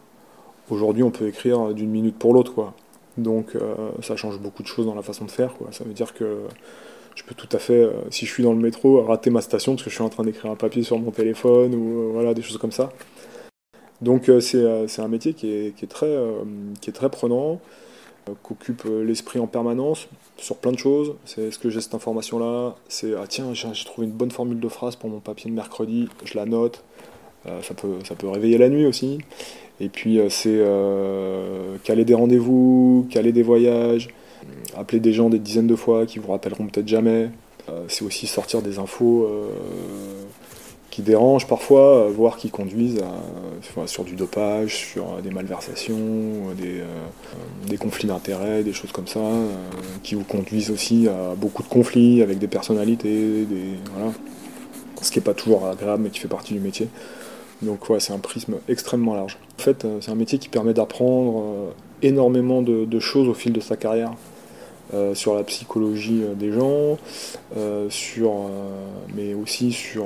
Aujourd'hui, 0.71 1.03
on 1.03 1.11
peut 1.11 1.27
écrire 1.27 1.75
d'une 1.75 1.91
minute 1.91 2.17
pour 2.17 2.33
l'autre. 2.33 2.71
Donc, 3.17 3.55
euh, 3.55 3.91
ça 4.01 4.15
change 4.15 4.39
beaucoup 4.39 4.63
de 4.63 4.67
choses 4.67 4.87
dans 4.87 4.95
la 4.95 5.03
façon 5.03 5.25
de 5.25 5.31
faire, 5.31 5.53
quoi. 5.53 5.67
Ça 5.71 5.83
veut 5.83 5.93
dire 5.93 6.13
que 6.15 6.45
je 7.15 7.23
peux 7.23 7.35
tout 7.35 7.49
à 7.51 7.59
fait, 7.59 7.73
euh, 7.73 7.91
si 8.09 8.25
je 8.25 8.31
suis 8.31 8.43
dans 8.43 8.53
le 8.53 8.59
métro, 8.59 9.03
rater 9.03 9.29
ma 9.29 9.41
station 9.41 9.73
parce 9.73 9.83
que 9.83 9.89
je 9.89 9.95
suis 9.95 10.03
en 10.03 10.09
train 10.09 10.23
d'écrire 10.23 10.51
un 10.51 10.55
papier 10.55 10.83
sur 10.83 10.99
mon 10.99 11.11
téléphone 11.11 11.75
ou 11.75 11.99
euh, 11.99 12.09
voilà 12.13 12.33
des 12.33 12.41
choses 12.41 12.57
comme 12.57 12.71
ça. 12.71 12.91
Donc, 14.01 14.31
c'est 14.39 14.99
un 14.99 15.07
métier 15.09 15.33
qui 15.33 15.51
est, 15.51 15.89
très, 15.89 16.17
qui 16.79 16.89
est 16.89 16.93
très 16.93 17.09
prenant, 17.09 17.59
qu'occupe 18.43 18.83
l'esprit 18.85 19.39
en 19.39 19.47
permanence 19.47 20.07
sur 20.37 20.55
plein 20.55 20.71
de 20.71 20.77
choses. 20.77 21.15
C'est 21.25 21.41
est-ce 21.41 21.59
que 21.59 21.69
j'ai 21.69 21.81
cette 21.81 21.95
information-là 21.95 22.75
C'est 22.87 23.13
ah 23.15 23.25
tiens, 23.27 23.53
j'ai 23.53 23.83
trouvé 23.83 24.07
une 24.07 24.13
bonne 24.13 24.31
formule 24.31 24.61
de 24.61 24.69
phrase 24.69 24.95
pour 24.95 25.09
mon 25.09 25.19
papier 25.19 25.51
de 25.51 25.55
mercredi, 25.55 26.07
je 26.23 26.35
la 26.35 26.45
note. 26.45 26.81
ça, 27.43 27.73
peut, 27.73 27.95
ça 28.07 28.15
peut 28.15 28.29
réveiller 28.29 28.57
la 28.57 28.69
nuit 28.69 28.85
aussi. 28.85 29.19
Et 29.79 29.89
puis 29.89 30.19
euh, 30.19 30.29
c'est 30.29 30.57
euh, 30.57 31.77
caler 31.83 32.05
des 32.05 32.13
rendez-vous, 32.13 33.07
caler 33.09 33.31
des 33.31 33.43
voyages, 33.43 34.09
appeler 34.77 34.99
des 34.99 35.13
gens 35.13 35.29
des 35.29 35.39
dizaines 35.39 35.67
de 35.67 35.75
fois 35.75 36.05
qui 36.05 36.19
vous 36.19 36.31
rappelleront 36.31 36.67
peut-être 36.67 36.87
jamais. 36.87 37.29
Euh, 37.69 37.85
c'est 37.87 38.03
aussi 38.03 38.27
sortir 38.27 38.61
des 38.61 38.79
infos 38.79 39.29
qui 40.89 41.03
dérangent 41.03 41.47
parfois, 41.47 42.07
voir 42.09 42.37
qui 42.37 42.49
conduisent 42.49 43.01
sur 43.85 44.03
du 44.03 44.15
dopage, 44.15 44.75
sur 44.75 45.21
des 45.21 45.29
malversations, 45.29 45.95
des, 46.57 47.77
conflits 47.77 48.07
d'intérêts, 48.07 48.63
des 48.63 48.73
choses 48.73 48.91
comme 48.91 49.07
ça, 49.07 49.21
qui 50.01 50.15
vous 50.15 50.23
conduisent 50.23 50.71
aussi 50.71 51.07
à 51.07 51.35
beaucoup 51.35 51.61
de 51.61 51.67
conflits 51.67 52.23
avec 52.23 52.39
des 52.39 52.47
personnalités, 52.47 53.45
voilà. 53.93 54.11
ce 55.01 55.11
qui 55.11 55.19
n'est 55.19 55.23
pas 55.23 55.35
toujours 55.35 55.67
agréable 55.67 56.03
mais 56.03 56.09
qui 56.09 56.19
fait 56.19 56.27
partie 56.27 56.53
du 56.53 56.59
métier. 56.59 56.87
Donc 57.61 57.89
ouais, 57.89 57.99
c'est 57.99 58.13
un 58.13 58.19
prisme 58.19 58.55
extrêmement 58.67 59.15
large. 59.15 59.37
En 59.59 59.61
fait, 59.61 59.83
euh, 59.83 59.99
c'est 60.01 60.11
un 60.11 60.15
métier 60.15 60.39
qui 60.39 60.49
permet 60.49 60.73
d'apprendre 60.73 61.43
euh, 61.43 61.71
énormément 62.01 62.61
de, 62.61 62.99
choses 62.99 63.27
au 63.27 63.33
fil 63.33 63.53
de 63.53 63.59
sa 63.59 63.75
carrière. 63.75 64.13
Euh, 64.95 65.13
sur 65.13 65.35
la 65.35 65.43
psychologie 65.43 66.23
des 66.35 66.51
gens, 66.51 66.97
sur, 67.89 68.31
mais 69.15 69.35
aussi 69.35 69.71
sur 69.71 70.05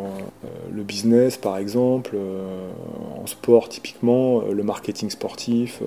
le 0.70 0.84
business 0.84 1.38
par 1.38 1.58
exemple, 1.58 2.18
en 3.18 3.26
sport 3.26 3.70
typiquement, 3.70 4.42
le 4.42 4.62
marketing 4.62 5.10
sportif, 5.10 5.82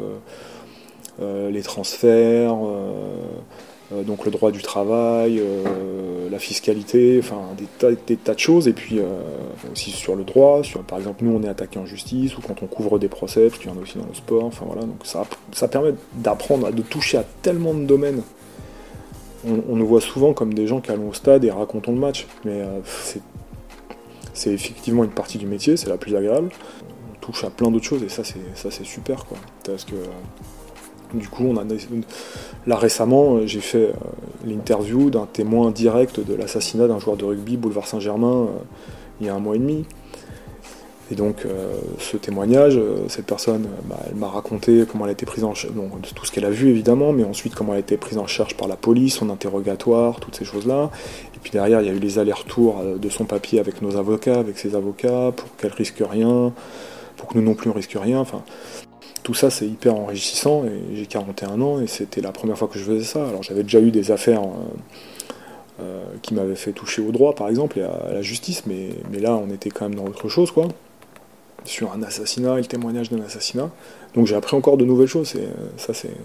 les 1.21 1.63
transferts, 1.63 2.57
donc 3.93 4.25
le 4.25 4.33
droit 4.33 4.51
du 4.51 4.63
travail, 4.63 5.39
euh, 5.39 6.29
la 6.29 6.41
fiscalité, 6.41 7.21
enfin 7.23 7.41
des 7.57 8.17
tas, 8.17 8.35
de 8.35 8.39
choses, 8.39 8.67
et 8.67 8.73
puis 8.73 8.99
euh, 8.99 9.05
aussi 9.73 9.93
sur 9.93 10.17
le 10.17 10.25
droit, 10.25 10.63
par 10.89 10.99
exemple 10.99 11.25
nous 11.25 11.31
on 11.37 11.43
est 11.45 11.49
attaqué 11.49 11.79
en 11.79 11.87
justice, 11.87 12.37
ou 12.37 12.41
quand 12.41 12.63
on 12.63 12.67
couvre 12.67 12.99
des 12.99 13.07
procès, 13.07 13.49
parce 13.49 13.61
qu'il 13.61 13.71
y 13.71 13.73
en 13.73 13.79
a 13.79 13.81
aussi 13.83 13.97
dans 13.97 14.07
le 14.07 14.15
sport, 14.15 14.45
enfin 14.45 14.65
voilà, 14.67 14.83
donc 14.83 14.99
ça, 15.05 15.69
permet 15.69 15.95
d'apprendre, 16.15 16.73
de 16.73 16.83
toucher 16.83 17.19
à 17.19 17.25
tellement 17.43 17.75
de 17.75 17.85
domaines. 17.85 18.23
On, 19.47 19.77
nous 19.77 19.87
voit 19.87 20.01
souvent 20.01 20.33
comme 20.33 20.55
des 20.55 20.67
gens 20.67 20.81
qui 20.81 20.91
allons 20.91 21.11
au 21.11 21.15
stade 21.15 21.45
et 21.45 21.53
racontons 21.53 21.93
le 21.93 22.01
match, 22.01 22.27
mais 22.45 22.63
c'est 24.35 24.53
effectivement 24.53 25.05
une 25.05 25.11
partie 25.11 25.39
du 25.39 25.47
métier, 25.47 25.77
c'est 25.77 25.89
la 25.89 25.99
plus 25.99 26.17
agréable. 26.17 26.49
On 27.15 27.21
touche 27.21 27.45
à 27.45 27.51
plein 27.51 27.71
d'autres 27.71 27.85
choses, 27.85 28.03
et 28.03 28.09
ça 28.09 28.25
c'est 28.25 28.85
super, 28.85 29.25
quoi. 29.27 29.39
Du 31.15 31.29
coup, 31.29 31.53
là 32.67 32.77
récemment, 32.77 33.37
euh, 33.37 33.47
j'ai 33.47 33.61
fait 33.61 33.89
euh, 33.89 33.93
l'interview 34.45 35.11
d'un 35.11 35.27
témoin 35.27 35.71
direct 35.71 36.21
de 36.21 36.35
l'assassinat 36.35 36.89
d'un 36.89 36.99
joueur 36.99 37.17
de 37.17 37.25
rugby 37.25 37.57
boulevard 37.57 37.87
Saint-Germain 37.87 38.47
euh, 38.47 38.59
il 39.21 39.27
y 39.27 39.31
a 39.31 39.35
un 39.35 39.39
mois 39.39 39.57
et 39.57 39.59
demi. 39.59 39.85
Et 41.11 41.15
donc, 41.15 41.47
ce 42.01 42.17
témoignage, 42.17 42.81
cette 43.07 43.27
personne, 43.27 43.69
bah, 43.89 43.97
elle 44.11 44.17
m'a 44.17 44.27
raconté 44.27 44.85
comment 44.91 45.05
elle 45.05 45.11
a 45.11 45.13
été 45.13 45.25
prise 45.25 45.45
en 45.45 45.55
charge, 45.55 45.73
tout 46.17 46.27
ce 46.27 46.33
qu'elle 46.33 46.45
a 46.45 46.51
vu 46.51 46.69
évidemment, 46.69 47.13
mais 47.13 47.23
ensuite 47.23 47.55
comment 47.55 47.75
elle 47.75 47.77
a 47.77 47.81
été 47.81 47.97
prise 47.97 48.19
en 48.19 48.27
charge 48.27 48.57
par 48.57 48.67
la 48.67 48.75
police, 48.75 49.15
son 49.15 49.31
interrogatoire, 49.31 50.19
toutes 50.19 50.35
ces 50.35 50.45
choses-là. 50.45 50.91
Et 51.37 51.39
puis 51.41 51.53
derrière, 51.53 51.81
il 51.81 51.87
y 51.87 51.91
a 51.91 51.93
eu 51.93 52.01
les 52.01 52.19
allers-retours 52.19 52.83
de 53.01 53.09
son 53.09 53.25
papier 53.25 53.61
avec 53.61 53.83
nos 53.83 53.97
avocats, 53.97 54.41
avec 54.41 54.59
ses 54.59 54.75
avocats, 54.75 55.31
pour 55.35 55.57
qu'elle 55.57 55.73
risque 55.73 56.03
rien, 56.03 56.53
pour 57.17 57.29
que 57.29 57.39
nous 57.39 57.45
non 57.45 57.55
plus 57.55 57.71
on 57.71 57.75
risque 57.75 57.97
rien. 57.97 58.27
Tout 59.27 59.35
ça, 59.35 59.51
c'est 59.51 59.67
hyper 59.67 59.97
enrichissant. 59.97 60.65
Et 60.65 60.95
j'ai 60.95 61.07
41 61.07 61.61
ans 61.61 61.81
et 61.81 61.89
c'était 61.89 62.21
la 62.21 62.31
première 62.31 62.57
fois 62.57 62.69
que 62.69 62.79
je 62.79 62.85
faisais 62.85 63.05
ça. 63.05 63.27
Alors 63.29 63.43
j'avais 63.43 63.65
déjà 63.65 63.81
eu 63.81 63.91
des 63.91 64.13
affaires. 64.13 64.43
qui 66.23 66.33
m'avaient 66.33 66.57
fait 66.57 66.73
toucher 66.73 67.03
au 67.03 67.11
droit, 67.11 67.35
par 67.35 67.49
exemple, 67.49 67.79
et 67.79 67.83
à, 67.83 68.13
la 68.13 68.23
justice, 68.23 68.65
mais, 68.67 68.91
mais 69.11 69.19
là, 69.19 69.37
on 69.37 69.51
était 69.51 69.69
quand 69.69 69.89
même 69.89 69.97
dans 69.97 70.07
autre 70.07 70.29
chose, 70.29 70.51
quoi 70.51 70.69
sur 71.67 71.93
un 71.93 72.03
assassinat 72.05 72.55
et 72.55 72.61
le 72.61 72.67
témoignage 72.67 73.11
d'un 73.11 73.21
assassinat. 73.25 73.71
Donc 74.15 74.27
j'ai 74.27 74.37
appris 74.37 74.57
encore 74.57 74.77
de 74.77 74.85
nouvelles 74.85 75.09
choses 75.09 75.35
et 75.35 75.41
euh, 75.41 75.71
ça 75.77 75.93
c'est 75.93 76.17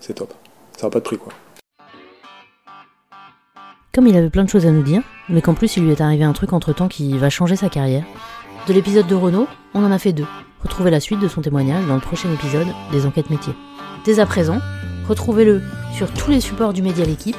c'est 0.00 0.14
top. 0.14 0.32
Ça 0.76 0.86
n'a 0.86 0.90
pas 0.90 1.00
de 1.00 1.04
prix 1.04 1.18
quoi. 1.18 1.32
Comme 3.92 4.06
il 4.06 4.16
avait 4.16 4.30
plein 4.30 4.44
de 4.44 4.48
choses 4.48 4.66
à 4.66 4.70
nous 4.70 4.82
dire, 4.82 5.02
mais 5.28 5.40
qu'en 5.42 5.54
plus 5.54 5.76
il 5.76 5.84
lui 5.84 5.90
est 5.90 6.00
arrivé 6.00 6.22
un 6.24 6.32
truc 6.32 6.52
entre 6.52 6.72
temps 6.72 6.88
qui 6.88 7.18
va 7.18 7.30
changer 7.30 7.56
sa 7.56 7.68
carrière. 7.68 8.04
De 8.68 8.72
l'épisode 8.72 9.06
de 9.06 9.14
Renault, 9.14 9.48
on 9.74 9.84
en 9.84 9.90
a 9.90 9.98
fait 9.98 10.12
deux. 10.12 10.26
Retrouvez 10.66 10.90
la 10.90 10.98
suite 10.98 11.20
de 11.20 11.28
son 11.28 11.42
témoignage 11.42 11.86
dans 11.86 11.94
le 11.94 12.00
prochain 12.00 12.28
épisode 12.32 12.66
des 12.90 13.06
enquêtes 13.06 13.30
métiers. 13.30 13.52
Dès 14.04 14.18
à 14.18 14.26
présent, 14.26 14.58
retrouvez-le 15.08 15.62
sur 15.94 16.10
tous 16.10 16.32
les 16.32 16.40
supports 16.40 16.72
du 16.72 16.82
média 16.82 17.04
L'équipe, 17.04 17.36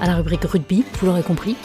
à 0.00 0.06
la 0.06 0.14
rubrique 0.14 0.44
rugby, 0.44 0.84
vous 0.94 1.06
l'aurez 1.06 1.24
compris. 1.24 1.56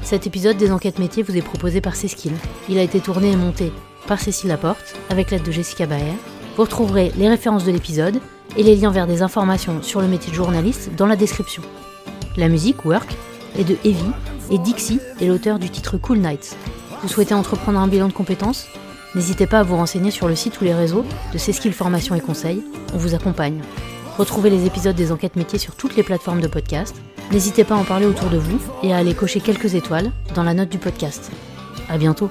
Cet 0.00 0.26
épisode 0.26 0.56
des 0.56 0.72
enquêtes 0.72 0.98
métiers 0.98 1.22
vous 1.22 1.36
est 1.36 1.42
proposé 1.42 1.82
par 1.82 1.94
Ceskil. 1.94 2.32
Il 2.70 2.78
a 2.78 2.82
été 2.82 3.00
tourné 3.00 3.32
et 3.32 3.36
monté 3.36 3.70
par 4.06 4.18
Cécile 4.18 4.48
Laporte, 4.48 4.96
avec 5.10 5.30
l'aide 5.30 5.42
de 5.42 5.52
Jessica 5.52 5.84
Baer. 5.84 6.14
Vous 6.56 6.62
retrouverez 6.62 7.12
les 7.18 7.28
références 7.28 7.66
de 7.66 7.70
l'épisode 7.70 8.18
et 8.56 8.62
les 8.62 8.74
liens 8.74 8.92
vers 8.92 9.06
des 9.06 9.20
informations 9.20 9.82
sur 9.82 10.00
le 10.00 10.08
métier 10.08 10.30
de 10.30 10.36
journaliste 10.36 10.90
dans 10.96 11.06
la 11.06 11.16
description. 11.16 11.62
La 12.38 12.48
musique, 12.48 12.86
Work, 12.86 13.14
est 13.58 13.64
de 13.64 13.76
Evie 13.84 14.00
et 14.50 14.56
Dixie 14.56 15.00
est 15.20 15.26
l'auteur 15.26 15.58
du 15.58 15.68
titre 15.68 15.98
Cool 15.98 16.20
Nights. 16.20 16.56
Vous 17.02 17.08
souhaitez 17.08 17.34
entreprendre 17.34 17.78
un 17.78 17.88
bilan 17.88 18.08
de 18.08 18.14
compétences? 18.14 18.68
N'hésitez 19.14 19.46
pas 19.46 19.60
à 19.60 19.62
vous 19.62 19.76
renseigner 19.76 20.10
sur 20.10 20.28
le 20.28 20.34
site 20.34 20.60
ou 20.60 20.64
les 20.64 20.74
réseaux 20.74 21.04
de 21.32 21.38
Ceskil 21.38 21.72
Formation 21.72 22.14
et 22.14 22.20
Conseil, 22.20 22.62
on 22.94 22.98
vous 22.98 23.14
accompagne. 23.14 23.60
Retrouvez 24.18 24.50
les 24.50 24.66
épisodes 24.66 24.96
des 24.96 25.12
enquêtes 25.12 25.36
métiers 25.36 25.58
sur 25.58 25.74
toutes 25.74 25.96
les 25.96 26.02
plateformes 26.02 26.40
de 26.40 26.48
podcast. 26.48 26.96
N'hésitez 27.30 27.64
pas 27.64 27.74
à 27.74 27.78
en 27.78 27.84
parler 27.84 28.06
autour 28.06 28.30
de 28.30 28.38
vous 28.38 28.60
et 28.82 28.92
à 28.92 28.98
aller 28.98 29.14
cocher 29.14 29.40
quelques 29.40 29.74
étoiles 29.74 30.10
dans 30.34 30.42
la 30.42 30.54
note 30.54 30.68
du 30.68 30.78
podcast. 30.78 31.30
À 31.88 31.98
bientôt 31.98 32.30